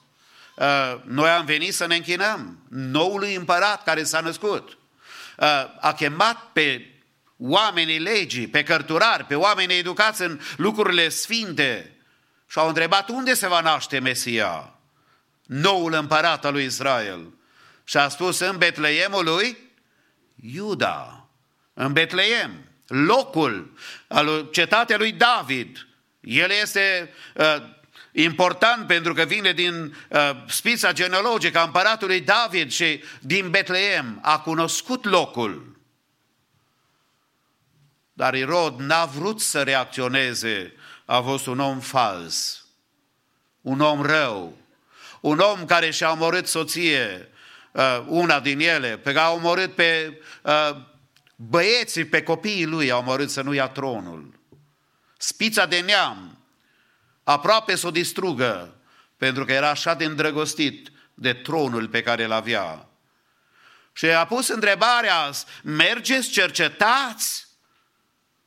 [0.61, 4.79] Uh, noi am venit să ne închinăm noului împărat care s-a născut.
[5.37, 5.47] Uh,
[5.81, 6.95] a chemat pe
[7.41, 11.97] oamenii legii, pe cărturari, pe oamenii educați în lucrurile sfinte
[12.49, 14.75] și au întrebat unde se va naște Mesia,
[15.47, 17.35] noul împărat al lui Israel.
[17.85, 19.57] Și a spus în Betleemul lui
[20.43, 21.29] Iuda.
[21.75, 23.73] în Betleem, locul
[24.09, 25.87] al cetatea lui David.
[26.21, 27.57] El este uh,
[28.13, 34.41] important pentru că vine din uh, spița genealogică a împăratului David și din Betleem a
[34.41, 35.80] cunoscut locul.
[38.21, 40.73] Dar Irod n-a vrut să reacționeze,
[41.05, 42.65] a fost un om fals,
[43.61, 44.57] un om rău,
[45.21, 47.29] un om care și-a omorât soție,
[47.73, 50.77] uh, una din ele, pe care a omorât pe uh,
[51.37, 54.41] băieții, pe copiii lui, a omorât să nu ia tronul.
[55.19, 56.39] Spița de neam,
[57.25, 58.75] aproape să o distrugă,
[59.17, 62.89] pentru că era așa de îndrăgostit de tronul pe care îl avea.
[63.93, 65.31] Și a pus întrebarea,
[65.63, 67.49] mergeți, cercetați?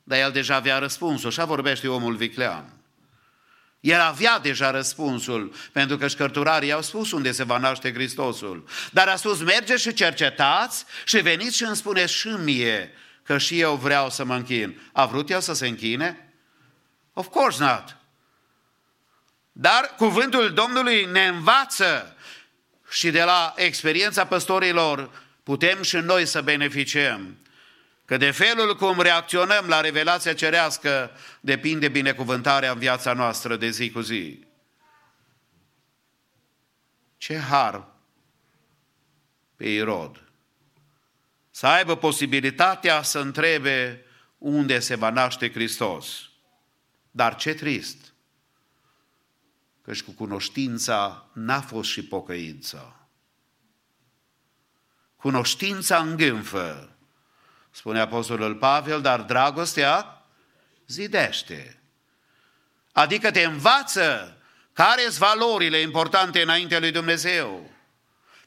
[0.04, 2.72] Dar el deja avea răspunsul, așa vorbește omul viclean.
[3.80, 8.64] El avea deja răspunsul, pentru că șcărturarii au spus unde se va naște Hristosul.
[8.90, 13.60] Dar a spus, mergeți și cercetați și veniți și îmi spuneți și mie că și
[13.60, 14.80] eu vreau să mă închin.
[14.92, 16.32] A vrut el să se închine?
[17.12, 17.96] Of course not.
[19.52, 22.16] Dar cuvântul Domnului ne învață
[22.90, 27.38] și de la experiența păstorilor putem și noi să beneficiem.
[28.04, 31.10] Că de felul cum reacționăm la revelația cerească
[31.40, 34.46] depinde binecuvântarea în viața noastră de zi cu zi.
[37.16, 37.86] Ce har
[39.56, 40.22] pe Irod!
[41.50, 44.04] Să aibă posibilitatea să întrebe
[44.38, 46.28] unde se va naște Hristos.
[47.10, 48.14] Dar ce trist!
[49.82, 53.08] Căci cu cunoștința n-a fost și pocăința.
[55.16, 56.93] Cunoștința îngânfă,
[57.74, 60.22] spune Apostolul Pavel, dar dragostea
[60.86, 61.78] zidește.
[62.92, 64.36] Adică te învață
[64.72, 67.70] care sunt valorile importante înaintea lui Dumnezeu.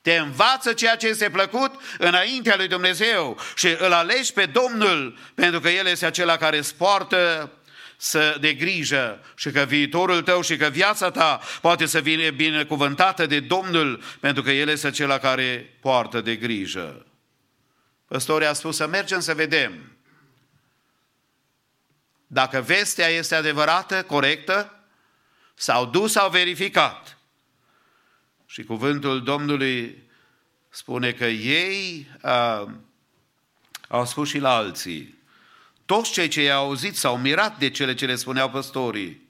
[0.02, 5.60] Te învață ceea ce este plăcut înaintea lui Dumnezeu și îl alegi pe Domnul pentru
[5.60, 7.52] că El este acela care îți poartă
[7.98, 13.26] să de grijă și că viitorul tău și că viața ta poate să vină binecuvântată
[13.26, 17.07] de Domnul pentru că El este acela care poartă de grijă.
[18.08, 19.98] Păstorii a spus să mergem să vedem
[22.28, 24.80] dacă vestea este adevărată, corectă,
[25.56, 27.18] s-au dus, au verificat.
[28.46, 30.04] Și cuvântul Domnului
[30.70, 32.64] spune că ei uh,
[33.88, 35.18] au spus și la alții.
[35.86, 39.26] Toți cei ce i-au auzit s-au mirat de cele ce le spuneau păstorii.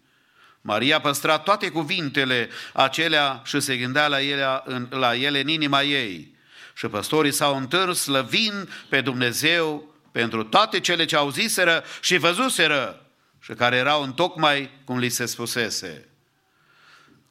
[0.61, 5.81] Maria a păstrat toate cuvintele acelea și se gândea la ele, la ele în inima
[5.81, 6.35] ei.
[6.77, 13.05] Și păstorii s-au întârs slăvind pe Dumnezeu pentru toate cele ce auziseră și văzuseră
[13.39, 16.09] și care erau în tocmai cum li se spusese.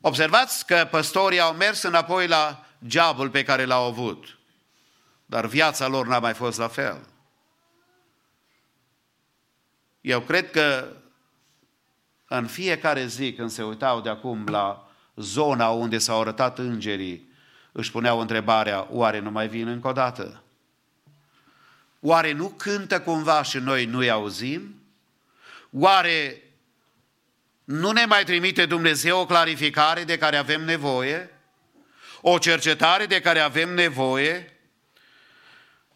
[0.01, 4.39] Observați că păstorii au mers înapoi la geabul pe care l-au avut,
[5.27, 7.07] dar viața lor n-a mai fost la fel.
[10.01, 10.89] Eu cred că
[12.29, 17.35] în fiecare zi când se uitau de acum la zona unde s-au arătat îngerii,
[17.77, 20.43] își puneau întrebarea, oare nu mai vin încă o dată?
[22.01, 24.83] Oare nu cântă cumva și noi nu-i auzim?
[25.71, 26.43] Oare
[27.65, 31.31] nu ne mai trimite Dumnezeu o clarificare de care avem nevoie?
[32.21, 34.59] O cercetare de care avem nevoie?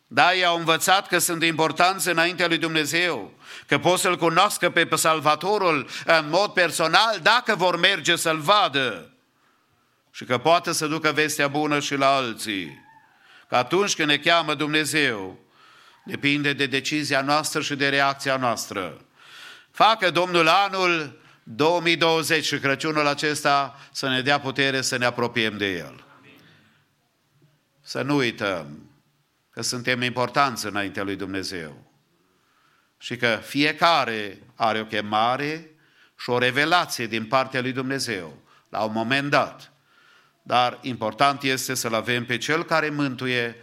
[0.06, 3.32] Da, i-au învățat că sunt importanți înaintea lui Dumnezeu,
[3.66, 9.10] că pot să-L cunoască pe Salvatorul în mod personal dacă vor merge să-L vadă
[10.10, 12.88] și că poate să ducă vestea bună și la alții.
[13.48, 15.38] Că atunci când ne cheamă Dumnezeu,
[16.04, 19.04] depinde de decizia noastră și de reacția noastră.
[19.70, 25.76] Facă Domnul anul 2020 și Crăciunul acesta să ne dea putere să ne apropiem de
[25.76, 26.04] El.
[27.80, 28.90] Să nu uităm
[29.50, 31.92] că suntem importanți înaintea lui Dumnezeu
[32.98, 35.70] și că fiecare are o chemare
[36.18, 39.72] și o revelație din partea lui Dumnezeu la un moment dat.
[40.42, 43.56] Dar important este să-L avem pe Cel care mântuie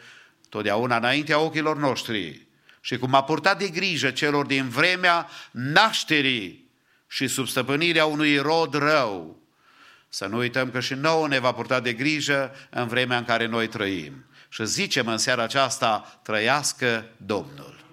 [0.49, 2.47] totdeauna înaintea ochilor noștri
[2.81, 6.69] și cum a purtat de grijă celor din vremea nașterii
[7.07, 9.41] și sub stăpânirea unui rod rău.
[10.09, 13.45] Să nu uităm că și nouă ne va purta de grijă în vremea în care
[13.45, 14.25] noi trăim.
[14.49, 17.85] Și zicem în seara aceasta, trăiască Domnul.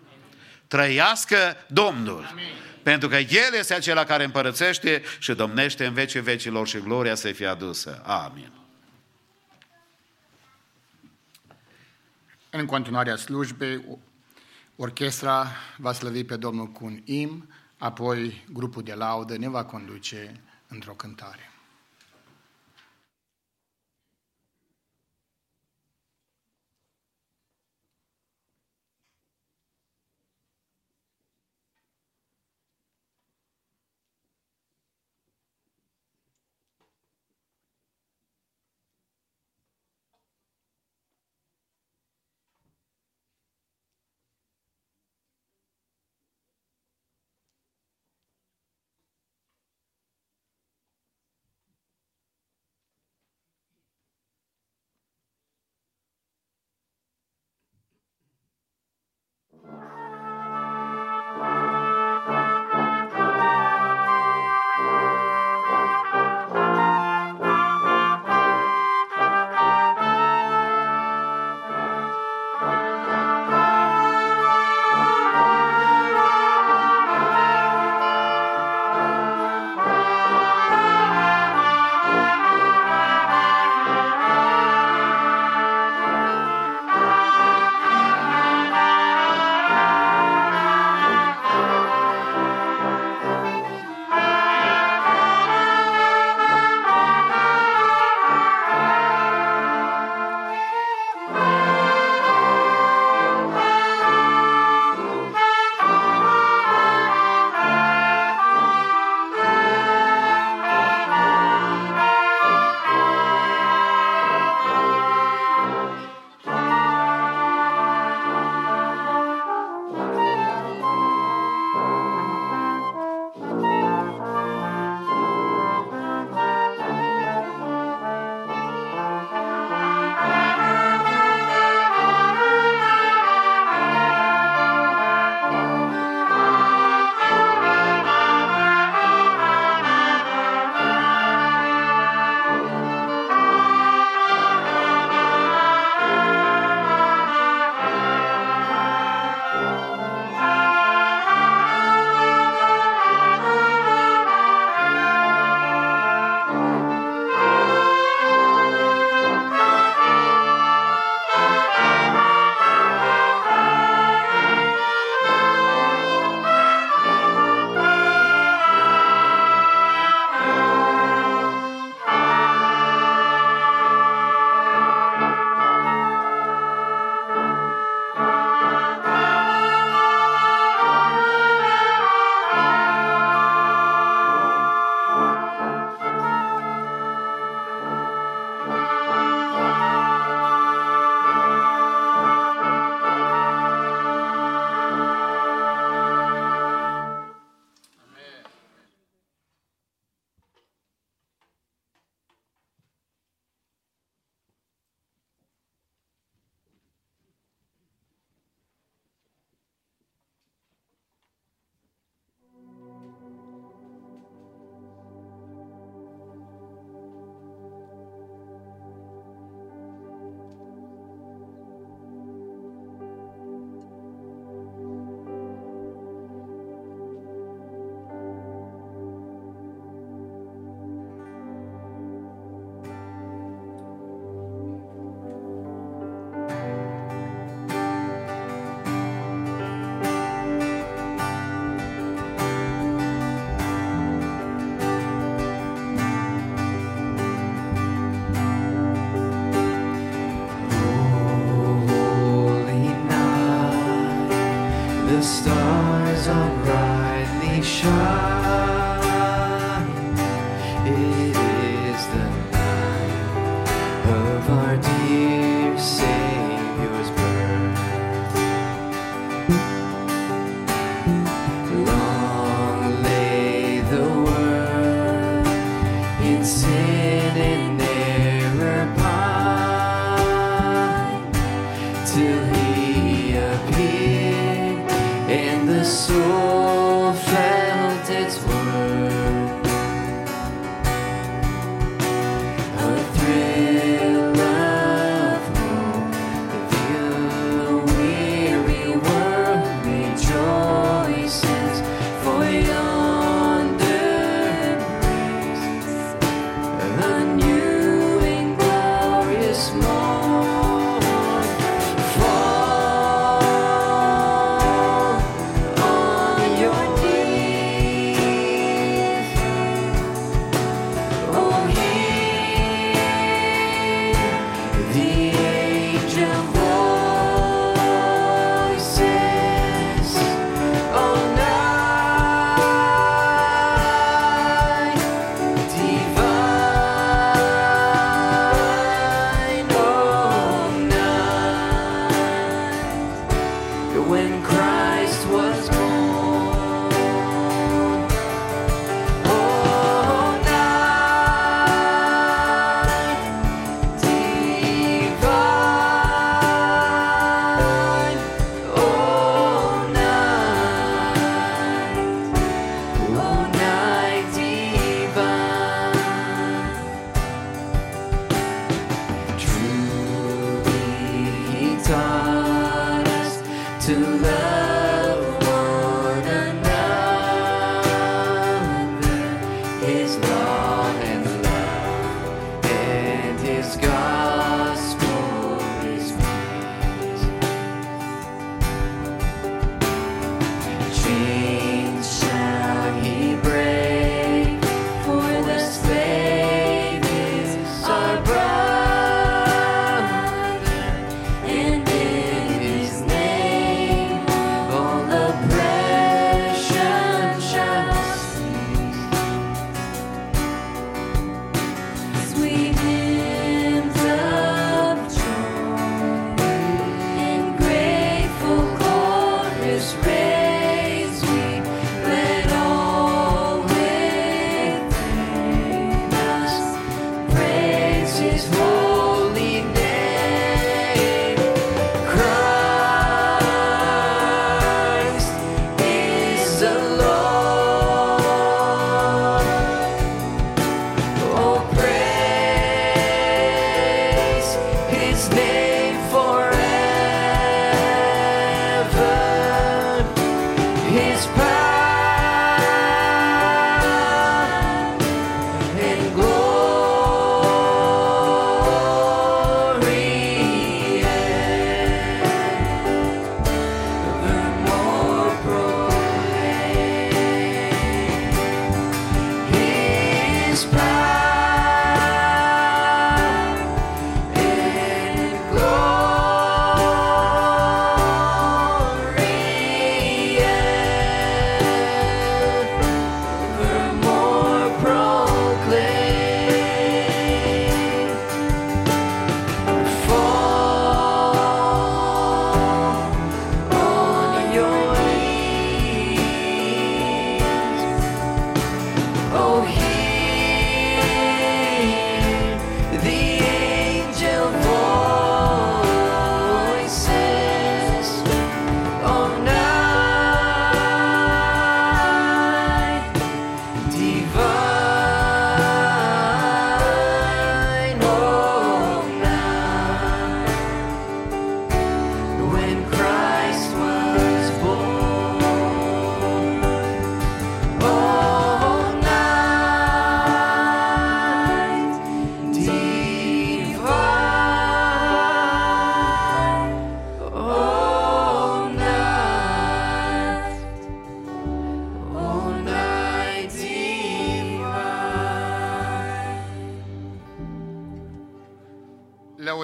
[0.68, 2.28] Trăiască Domnul.
[2.30, 2.44] Amin.
[2.82, 7.32] Pentru că El este acela care împărățește și domnește în vecii vecilor și gloria să
[7.32, 8.02] fie adusă.
[8.04, 8.63] Amin.
[12.56, 13.98] În continuarea slujbei,
[14.76, 15.46] orchestra
[15.78, 17.48] va slăvi pe Domnul cu un im,
[17.78, 21.53] apoi grupul de laudă ne va conduce într-o cântare.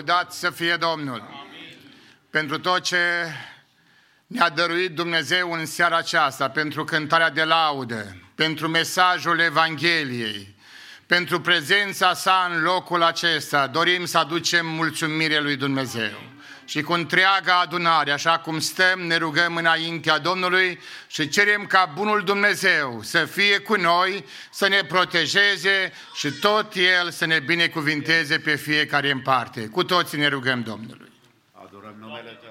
[0.01, 1.47] Lăudat să fie Domnul!
[2.31, 2.97] Pentru tot ce
[4.27, 10.55] ne-a dăruit Dumnezeu în seara aceasta, pentru cântarea de laudă, pentru mesajul Evangheliei,
[11.07, 16.30] pentru prezența sa în locul acesta, dorim să aducem mulțumire lui Dumnezeu.
[16.71, 22.25] Și cu întreaga adunare, așa cum stăm, ne rugăm înaintea Domnului și cerem ca bunul
[22.25, 28.55] Dumnezeu să fie cu noi, să ne protejeze și tot El să ne binecuvinteze pe
[28.55, 29.67] fiecare în parte.
[29.67, 31.13] Cu toții ne rugăm Domnului.
[31.53, 32.50] Adorăm numele Tău.